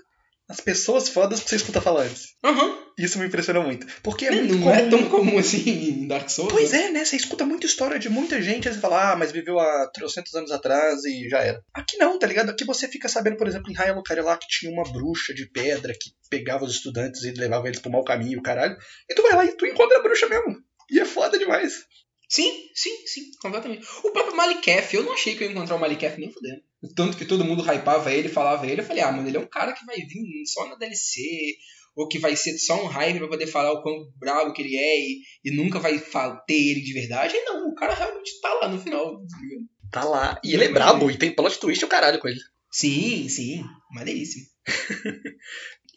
[0.49, 2.29] as pessoas fodas que você escuta falar antes.
[2.45, 2.79] Aham.
[2.99, 3.87] Isso me impressionou muito.
[4.03, 6.51] Porque é Não, muito não é comum- tão comum assim em Dark Souls.
[6.53, 6.85] Pois né?
[6.85, 7.05] é, né?
[7.05, 10.35] Você escuta muita história de muita gente, aí você fala, ah, mas viveu há 300
[10.35, 11.61] anos atrás e já era.
[11.75, 12.51] Aqui não, tá ligado?
[12.51, 15.93] Aqui você fica sabendo, por exemplo, em Raia lá que tinha uma bruxa de pedra
[15.93, 18.77] que pegava os estudantes e levava eles pro mau caminho, caralho.
[19.11, 20.57] E tu vai lá e tu encontra a bruxa mesmo.
[20.91, 21.75] E é foda demais.
[22.29, 23.87] Sim, sim, sim, completamente.
[24.03, 26.61] O próprio Maliketh, eu não achei que eu ia encontrar o Maliketh nem fudendo.
[26.95, 29.47] Tanto que todo mundo hypava ele, falava ele, eu falei, ah, mano, ele é um
[29.47, 31.21] cara que vai vir só na DLC,
[31.95, 34.77] ou que vai ser só um hype pra poder falar o quão brabo que ele
[34.77, 37.35] é e, e nunca vai ter ele de verdade.
[37.35, 39.19] Aí não, o cara realmente tá lá no final.
[39.91, 40.01] tá?
[40.01, 40.41] Tá lá.
[40.45, 42.41] E ele é brabo, e tem plot twist o caralho com ele.
[42.71, 44.45] Sim, sim, maneiríssimo.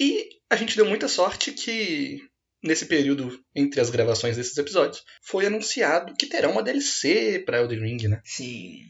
[0.01, 2.21] E a gente deu muita sorte que,
[2.63, 7.79] nesse período entre as gravações desses episódios, foi anunciado que terá uma DLC pra Elden
[7.79, 8.21] Ring, né?
[8.25, 8.85] Sim.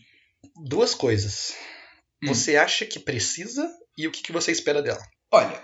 [0.65, 1.53] Duas coisas.
[2.23, 2.27] Hum.
[2.27, 5.01] Você acha que precisa e o que, que você espera dela?
[5.31, 5.61] Olha,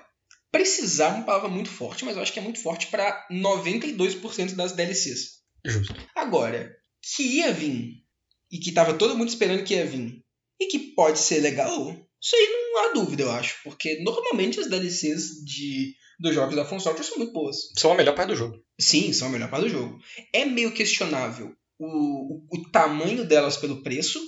[0.52, 4.56] precisar é uma palavra muito forte, mas eu acho que é muito forte pra 92%
[4.56, 5.42] das DLCs.
[5.66, 5.96] Justo.
[6.16, 8.04] Agora, que ia vir,
[8.52, 10.22] e que tava todo mundo esperando que ia vir,
[10.60, 11.90] e que pode ser legal,
[12.22, 13.58] isso aí não há dúvida, eu acho.
[13.64, 17.58] Porque normalmente as DLCs de, dos jogos da From Software são muito boas.
[17.78, 18.58] São a melhor parte do jogo.
[18.80, 19.98] Sim, são a melhor parte do jogo.
[20.34, 21.86] É meio questionável o,
[22.36, 24.20] o, o tamanho delas pelo preço,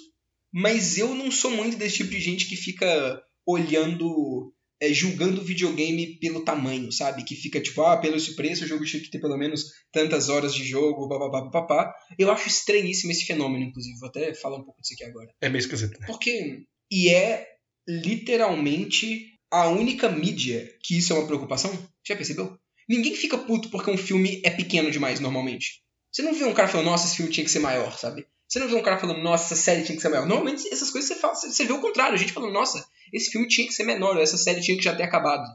[0.54, 5.44] mas eu não sou muito desse tipo de gente que fica olhando, é, julgando o
[5.44, 7.24] videogame pelo tamanho, sabe?
[7.24, 10.30] Que fica tipo, ah, pelo esse preço o jogo tinha que ter pelo menos tantas
[10.30, 11.94] horas de jogo, bababá, papá.
[12.18, 13.98] Eu acho estranhíssimo esse fenômeno, inclusive.
[14.00, 15.30] Vou até falar um pouco disso aqui agora.
[15.42, 16.08] É meio esquisito, né?
[16.08, 16.64] Porque.
[16.90, 17.46] E é
[17.88, 21.72] literalmente a única mídia que isso é uma preocupação.
[22.06, 22.58] Já percebeu?
[22.88, 25.82] Ninguém fica puto porque um filme é pequeno demais, normalmente.
[26.12, 28.26] Você não vê um cara falando, nossa, esse filme tinha que ser maior, sabe?
[28.48, 30.26] Você não vê um cara falando, nossa, essa série tinha que ser maior.
[30.26, 32.16] Normalmente essas coisas você, fala, você vê o contrário.
[32.16, 34.84] A gente falando, nossa, esse filme tinha que ser menor, ou essa série tinha que
[34.84, 35.45] já ter acabado.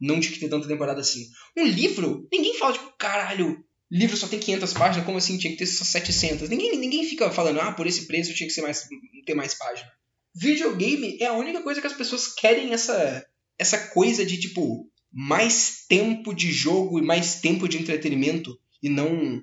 [0.00, 1.28] Não tinha que ter tanta temporada assim.
[1.56, 5.58] Um livro, ninguém fala, tipo, caralho, livro só tem 500 páginas, como assim tinha que
[5.58, 6.48] ter só 700?
[6.48, 8.88] Ninguém, ninguém fica falando, ah, por esse preço tinha que ser mais,
[9.24, 9.92] ter mais páginas.
[10.34, 13.24] Videogame é a única coisa que as pessoas querem essa,
[13.60, 19.42] essa coisa de, tipo, mais tempo de jogo e mais tempo de entretenimento e não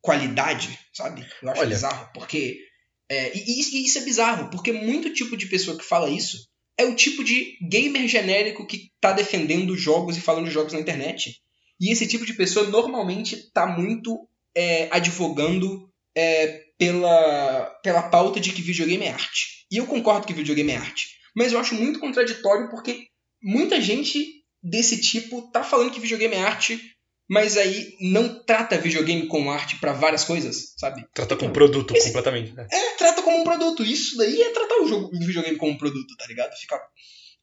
[0.00, 1.26] qualidade, sabe?
[1.42, 1.70] Eu acho Olha.
[1.70, 2.60] bizarro, porque.
[3.08, 6.48] é, e, e isso é bizarro, porque muito tipo de pessoa que fala isso
[6.78, 10.80] é o tipo de gamer genérico que tá defendendo jogos e falando de jogos na
[10.80, 11.40] internet.
[11.80, 18.52] E esse tipo de pessoa normalmente tá muito é, advogando é, pela, pela pauta de
[18.52, 19.66] que videogame é arte.
[19.70, 21.16] E eu concordo que videogame é arte.
[21.34, 23.08] Mas eu acho muito contraditório porque
[23.42, 26.80] muita gente desse tipo tá falando que videogame é arte,
[27.28, 31.04] mas aí não trata videogame como arte pra várias coisas, sabe?
[31.12, 32.52] Trata com produto Esse- completamente.
[32.52, 32.66] né?
[32.70, 33.82] É, trata como um produto.
[33.84, 36.54] Isso daí é tratar o jogo, o videogame como um produto, tá ligado?
[36.56, 36.80] Ficar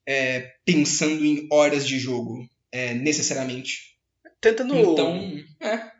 [0.07, 3.93] é, pensando em horas de jogo, é, necessariamente.
[4.41, 4.75] Tentando.
[4.77, 5.17] Então,
[5.61, 5.91] é.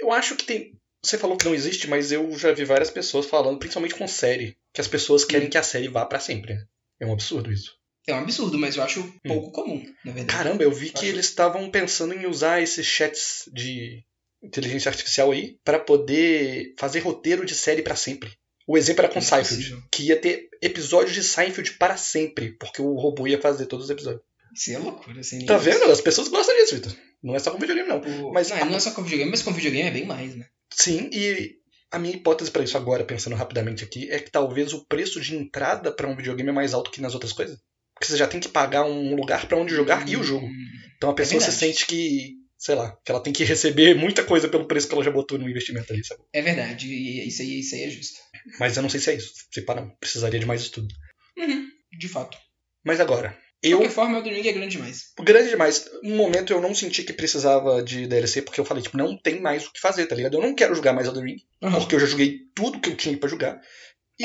[0.00, 0.72] Eu acho que tem.
[1.04, 4.56] Você falou que não existe, mas eu já vi várias pessoas falando, principalmente com série,
[4.72, 5.50] que as pessoas querem Hum.
[5.50, 6.56] que a série vá pra sempre.
[7.00, 7.72] É um absurdo isso.
[8.06, 10.36] É um absurdo, mas eu acho pouco comum, na verdade.
[10.36, 14.02] Caramba, eu vi que Acho- eles estavam pensando em usar esses chats de
[14.42, 18.32] inteligência artificial aí pra poder fazer roteiro de série pra sempre.
[18.66, 19.82] O exemplo era com É Seinfeld, possível.
[19.92, 23.90] que ia ter episódios de Seinfeld para sempre, porque o robô ia fazer todos os
[23.90, 24.22] episódios.
[24.54, 25.84] Isso é loucura, sem Tá vendo?
[25.84, 26.92] As pessoas gostam disso, Vitor.
[27.22, 28.00] Não é só com videogame, não.
[28.00, 30.34] O- Mas não, a- não é só com videogame, mas com videogame é bem mais,
[30.34, 30.46] né?
[30.72, 31.56] Sim, e
[31.90, 35.34] a minha hipótese pra isso agora, pensando rapidamente aqui, é que talvez o preço de
[35.36, 37.58] entrada pra um videogame é mais alto que nas outras coisas.
[38.02, 40.44] Porque você já tem que pagar um lugar pra onde jogar e o jogo.
[40.44, 41.72] Hum, Então a pessoa se verdade.
[41.72, 45.04] sente que, sei lá, que ela tem que receber muita coisa pelo preço que ela
[45.04, 46.20] já botou no investimento ali, sabe?
[46.32, 48.18] É verdade, e isso aí, isso aí é justo.
[48.58, 49.32] Mas eu não sei se é isso.
[49.52, 50.92] Se para, precisaria de mais estudo.
[51.38, 52.36] Uhum, de fato.
[52.84, 55.02] Mas agora, De eu qualquer forma, Elden Ring é grande demais.
[55.20, 55.88] grande demais.
[56.02, 59.40] Um momento eu não senti que precisava de DLC, porque eu falei, tipo, não tem
[59.40, 60.34] mais o que fazer, tá ligado?
[60.36, 61.70] Eu não quero jogar mais Elden Ring, Uhum.
[61.78, 63.60] porque eu já joguei tudo que eu tinha pra jogar.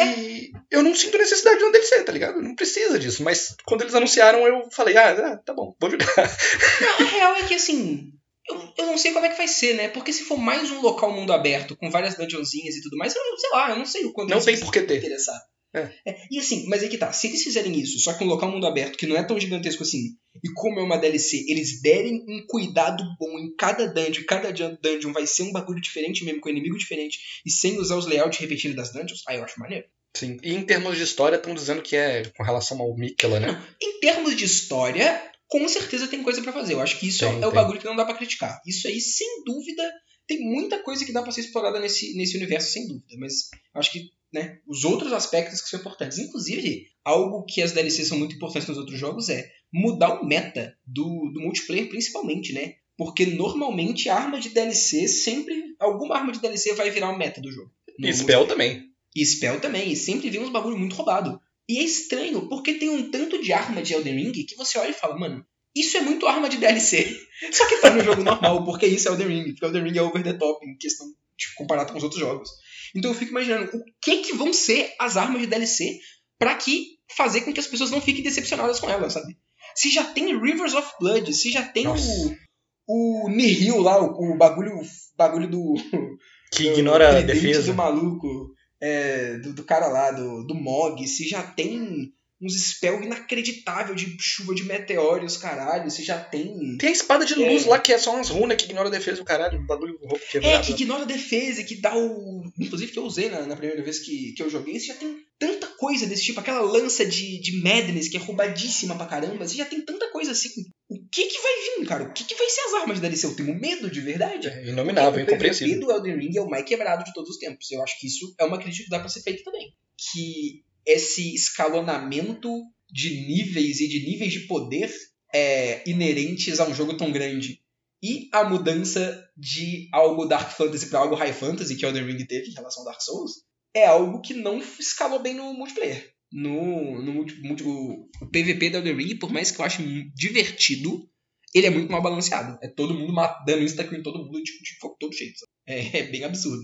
[0.06, 2.42] E eu não sinto necessidade de um DLC, tá ligado?
[2.42, 3.24] Não precisa disso.
[3.24, 6.08] Mas quando eles anunciaram, eu falei, ah, ah, tá bom, vou jogar.
[6.82, 8.12] Não, a real é que assim.
[8.50, 9.90] Eu, eu não sei como é que vai ser, né?
[9.90, 13.22] Porque se for mais um local mundo aberto, com várias dungeonzinhas e tudo mais, eu
[13.22, 15.00] não sei lá, eu não sei o quanto Não tem por que ter.
[15.00, 15.38] interessar.
[15.74, 15.92] É.
[16.32, 18.66] E assim, mas aí que tá, se eles fizerem isso, só que um local mundo
[18.66, 22.46] aberto que não é tão gigantesco assim, e como é uma DLC, eles derem um
[22.48, 26.50] cuidado bom em cada dungeon, cada dun- dungeon vai ser um bagulho diferente mesmo, com
[26.50, 29.86] inimigo diferente, e sem usar os layouts repetidos das dungeons, aí eu acho maneiro.
[30.16, 30.38] Sim.
[30.42, 33.64] E em termos de história, estão dizendo que é com relação ao Mikela, né?
[33.82, 36.74] Em termos de história, com certeza tem coisa pra fazer.
[36.74, 37.52] Eu acho que isso Tem, é o tem.
[37.52, 38.60] bagulho que não dá pra criticar.
[38.66, 39.84] Isso aí, sem dúvida,
[40.26, 43.16] tem muita coisa que dá pra ser explorada nesse, nesse universo, sem dúvida.
[43.20, 46.18] Mas acho que né, os outros aspectos que são importantes.
[46.18, 50.76] Inclusive, algo que as DLCs são muito importantes nos outros jogos é mudar o meta
[50.86, 52.76] do, do multiplayer, principalmente, né?
[52.98, 55.76] Porque normalmente a arma de DLC sempre.
[55.80, 57.72] Alguma arma de DLC vai virar o meta do jogo.
[58.00, 58.84] E Spell também.
[59.16, 59.92] E Spell também.
[59.92, 61.40] E sempre vem uns bagulho muito roubado.
[61.70, 64.92] E é estranho, porque tem um tanto de arma de Elden Ring que você olha
[64.92, 67.20] e fala, mano, isso é muito arma de DLC.
[67.52, 69.52] Só que tá no jogo normal, porque isso é Elden Ring.
[69.52, 71.08] Porque Elden Ring é over the top em questão
[71.38, 72.50] tipo, comparado com os outros jogos.
[72.96, 76.00] Então eu fico imaginando o que que vão ser as armas de DLC
[76.40, 79.38] para que fazer com que as pessoas não fiquem decepcionadas com elas, sabe?
[79.78, 82.10] Se já tem Rivers of Blood, se já tem Nossa.
[82.10, 82.48] o
[82.88, 84.80] o Nihil lá, o, o bagulho
[85.18, 85.76] bagulho do
[86.54, 91.28] que ignora a defesa do maluco, é, do, do, cara lá, do, do Mog, se
[91.28, 96.78] já tem uns spell inacreditável de chuva de meteoros, caralho, você já tem.
[96.78, 97.70] Tem a espada de luz é.
[97.70, 100.24] lá que é só umas runas que ignora a defesa do caralho, um bagulho roupa
[100.30, 100.56] quebrado.
[100.56, 102.44] É, que ignora a defesa, que dá o.
[102.60, 105.18] Inclusive que eu usei na, na primeira vez que, que eu joguei, você já tem
[105.40, 109.56] tanta coisa desse tipo, aquela lança de, de Madness que é roubadíssima pra caramba, você
[109.56, 110.50] já tem tanta coisa assim.
[110.90, 112.04] O que que vai vir, cara?
[112.06, 113.26] O que que vai ser as armas de DLC?
[113.26, 114.48] Eu tenho medo de verdade.
[114.48, 115.78] É inominável, incompreensível.
[115.78, 117.70] O do Elden Ring é o mais quebrado de todos os tempos.
[117.72, 119.74] Eu acho que isso é uma crítica que dá pra ser feita também.
[119.98, 122.50] Que esse escalonamento
[122.90, 124.90] de níveis e de níveis de poder
[125.34, 127.60] é, inerentes a um jogo tão grande.
[128.02, 132.50] E a mudança de algo Dark Fantasy para algo High Fantasy que Elden Ring teve
[132.50, 136.12] em relação ao Dark Souls é algo que não escalou bem no multiplayer.
[136.32, 141.10] No, no o, PVP da Elden Ring, por mais que eu ache divertido,
[141.54, 142.58] ele é muito mal balanceado.
[142.62, 143.14] É todo mundo
[143.46, 145.40] dando insta em todo mundo de, de todo jeito.
[145.66, 146.64] É, é bem absurdo.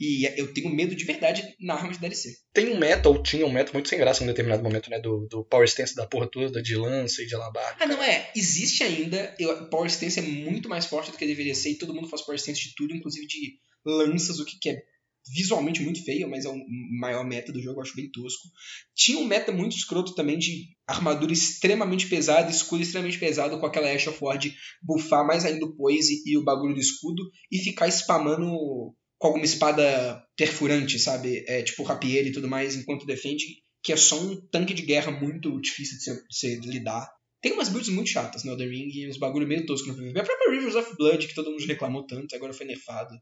[0.00, 2.34] E eu tenho medo de verdade na arma de DLC.
[2.54, 4.98] Tem um meta, ou tinha um meta muito sem graça em um determinado momento, né?
[4.98, 7.76] Do, do Power Stance da porra toda, de lança e de alabar.
[7.78, 8.32] Ah, não é.
[8.34, 9.34] Existe ainda.
[9.38, 11.72] Eu, Power Stance é muito mais forte do que deveria ser.
[11.72, 14.82] E todo mundo faz Power Stance de tudo, inclusive de lanças, o que, que é
[15.28, 16.58] visualmente muito feio, mas é o
[16.98, 18.48] maior meta do jogo, eu acho bem tosco.
[18.94, 23.92] Tinha um meta muito escroto também de armadura extremamente pesada, escudo extremamente pesado, com aquela
[23.92, 27.88] Ash of Ward buffar mais ainda o poise e o bagulho do escudo, e ficar
[27.88, 28.46] spamando
[29.20, 31.44] com alguma espada perfurante, sabe?
[31.46, 33.44] É, tipo rapier e tudo mais, enquanto defende,
[33.82, 37.06] que é só um tanque de guerra muito difícil de se, de se lidar.
[37.42, 40.18] Tem umas builds muito chatas no Elden Ring e uns bagulho meio tosco no PvP.
[40.18, 43.14] A própria Rivers of Blood, que todo mundo reclamou tanto, agora foi nerfado.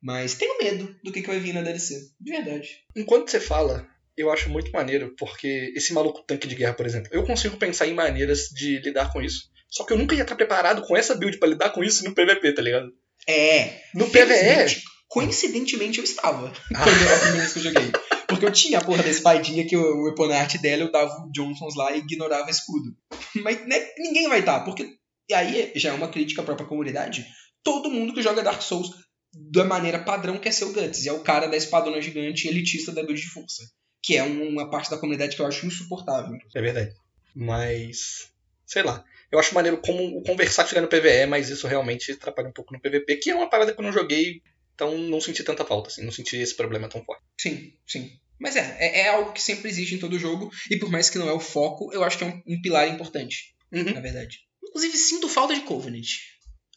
[0.00, 2.68] Mas tenho medo do que, que vai vir na DLC, de verdade.
[2.96, 3.86] Enquanto você fala,
[4.16, 7.88] eu acho muito maneiro, porque esse maluco tanque de guerra, por exemplo, eu consigo pensar
[7.88, 9.50] em maneiras de lidar com isso.
[9.68, 12.14] Só que eu nunca ia estar preparado com essa build para lidar com isso no
[12.14, 12.92] PvP, tá ligado?
[13.26, 13.82] É.
[13.94, 14.80] No PvE,
[15.10, 17.92] Coincidentemente eu estava quando era a primeira vez que eu joguei.
[18.28, 21.32] Porque eu tinha a porra da espadinha que o, weapon art dela eu dava o
[21.32, 22.96] Johnsons lá e ignorava escudo.
[23.42, 24.88] Mas né, ninguém vai estar, porque.
[25.28, 27.26] E aí já é uma crítica à própria comunidade.
[27.64, 28.90] Todo mundo que joga Dark Souls
[29.34, 31.04] da maneira padrão quer ser o Guts.
[31.04, 33.64] E é o cara da espadona gigante elitista da build de força.
[34.00, 36.38] Que é uma parte da comunidade que eu acho insuportável.
[36.54, 36.94] É verdade.
[37.34, 38.30] Mas.
[38.64, 39.04] Sei lá.
[39.30, 42.80] Eu acho maneiro como o conversar no PVE, mas isso realmente atrapalha um pouco no
[42.80, 44.40] PVP, que é uma parada que eu não joguei
[44.80, 47.22] então não senti tanta falta, assim, não senti esse problema tão forte.
[47.38, 48.10] Sim, sim.
[48.38, 51.18] Mas é, é, é, algo que sempre existe em todo jogo, e por mais que
[51.18, 53.92] não é o foco, eu acho que é um, um pilar importante, uhum.
[53.92, 54.38] na verdade.
[54.64, 56.06] Inclusive, sinto falta de Covenant.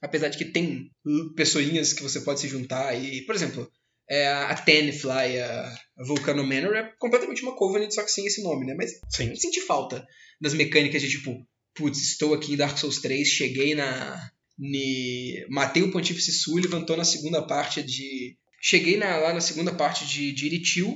[0.02, 0.92] Apesar de que tem
[1.36, 3.72] pessoinhas que você pode se juntar e, por exemplo,
[4.10, 8.66] é a Tenfly, a Volcano Manor é completamente uma Covenant, só que sem esse nome,
[8.66, 8.76] né?
[8.76, 9.34] Mas Sim.
[9.34, 10.06] senti falta
[10.42, 15.46] das mecânicas de tipo, putz, estou aqui em Dark Souls 3, cheguei na, ne...
[15.50, 18.38] matei o Pontífice Sullivan, tô na segunda parte de.
[18.62, 20.96] Cheguei na, lá na segunda parte de, de Iritil,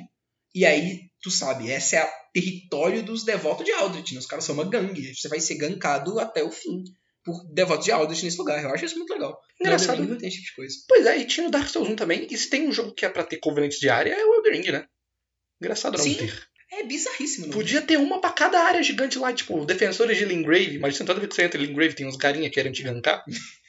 [0.56, 4.20] e aí, tu sabe, esse é o território dos devotos de Aldrich, né?
[4.20, 6.84] Os caras são uma gangue, você vai ser gankado até o fim
[7.24, 8.64] por devotos de Aldrich nesse lugar.
[8.64, 9.38] Eu acho isso muito legal.
[9.60, 10.04] Engraçado.
[10.04, 10.76] Não tem esse tipo de coisa.
[10.88, 13.06] Pois é, e tinha o Dark Souls 1 também, e se tem um jogo que
[13.06, 14.88] é pra ter Covenant diária, é o Elden Ring, né?
[15.62, 16.16] Engraçado não Sim.
[16.16, 16.48] ter.
[16.72, 17.48] É bizarríssimo.
[17.48, 20.80] Não Podia ter uma pra cada área gigante lá, tipo, defensores de Lingrave.
[20.80, 23.24] Mas toda vez que você entra em Lingrave tem uns carinha querendo te gankar.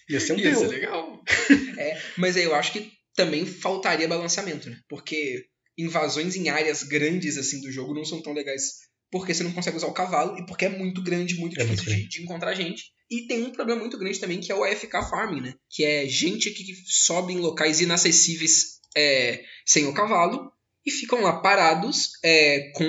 [0.09, 1.23] Ia ser um Ia ser legal.
[1.79, 4.79] é, mas aí eu acho que também faltaria balanceamento, né?
[4.89, 5.45] Porque
[5.77, 8.89] invasões em áreas grandes assim do jogo não são tão legais.
[9.11, 11.87] Porque você não consegue usar o cavalo e porque é muito grande, muito é difícil
[11.87, 12.85] muito de, de, encontrar gente.
[13.11, 15.55] E tem um problema muito grande também que é o AFK Farming, né?
[15.71, 20.53] Que é gente que sobe em locais inacessíveis é, sem o cavalo
[20.89, 22.89] e ficam lá parados é, com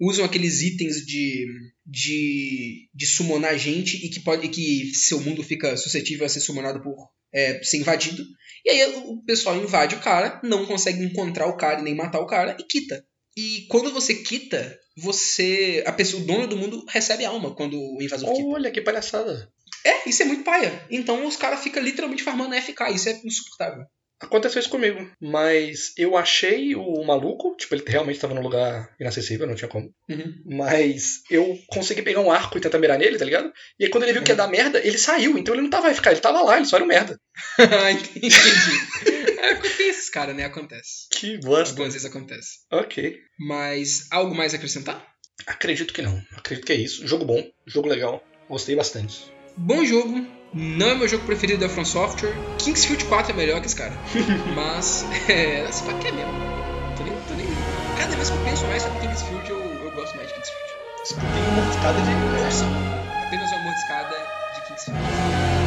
[0.00, 1.46] usam aqueles itens de,
[1.84, 6.80] de, de summonar gente e que pode que seu mundo fica suscetível a ser summonado
[6.82, 6.94] por
[7.32, 8.24] é, ser invadido.
[8.64, 12.26] E aí o pessoal invade o cara, não consegue encontrar o cara nem matar o
[12.26, 13.04] cara e quita.
[13.36, 15.82] E quando você quita, você.
[15.86, 18.48] A pessoa, o dono do mundo recebe alma quando o invasor quita.
[18.48, 19.48] Olha que palhaçada.
[19.84, 20.84] É, isso é muito paia.
[20.90, 23.84] Então os caras ficam literalmente farmando FK, isso é insuportável.
[24.20, 29.46] Aconteceu isso comigo, mas eu achei o maluco, tipo, ele realmente estava num lugar inacessível,
[29.46, 29.94] não tinha como.
[30.08, 30.42] Uhum.
[30.44, 33.52] Mas eu consegui pegar um arco e tentar mirar nele, tá ligado?
[33.78, 35.88] E aí quando ele viu que ia dar merda, ele saiu, então ele não tava
[35.88, 37.18] a ficar, ele tava lá, ele só era um merda.
[38.16, 38.34] Entendi.
[39.40, 40.44] É, esses caras, né?
[40.44, 41.06] Acontece.
[41.12, 41.70] Que bosta.
[41.70, 42.50] Algumas vezes acontece.
[42.72, 43.16] Ok.
[43.38, 45.06] Mas algo mais a acrescentar?
[45.46, 46.20] Acredito que não.
[46.36, 47.06] Acredito que é isso.
[47.06, 48.22] Jogo bom, jogo legal.
[48.48, 49.32] Gostei bastante.
[49.56, 50.37] Bom jogo.
[50.52, 52.34] Não é meu jogo preferido da From Software.
[52.58, 53.92] Kingsfield 4 é melhor que esse cara.
[54.54, 55.66] Mas, é.
[55.66, 56.32] Você pode quer mesmo.
[56.96, 57.46] Tô nem, tô nem.
[57.98, 60.68] Cada vez que eu penso mais sobre Kingsfield, eu, eu gosto mais de Kingsfield.
[61.04, 62.10] Explodiu uma escada de.
[62.44, 62.64] Nossa,
[63.26, 64.16] apenas uma mordiscada
[64.54, 65.57] de Kingsfield.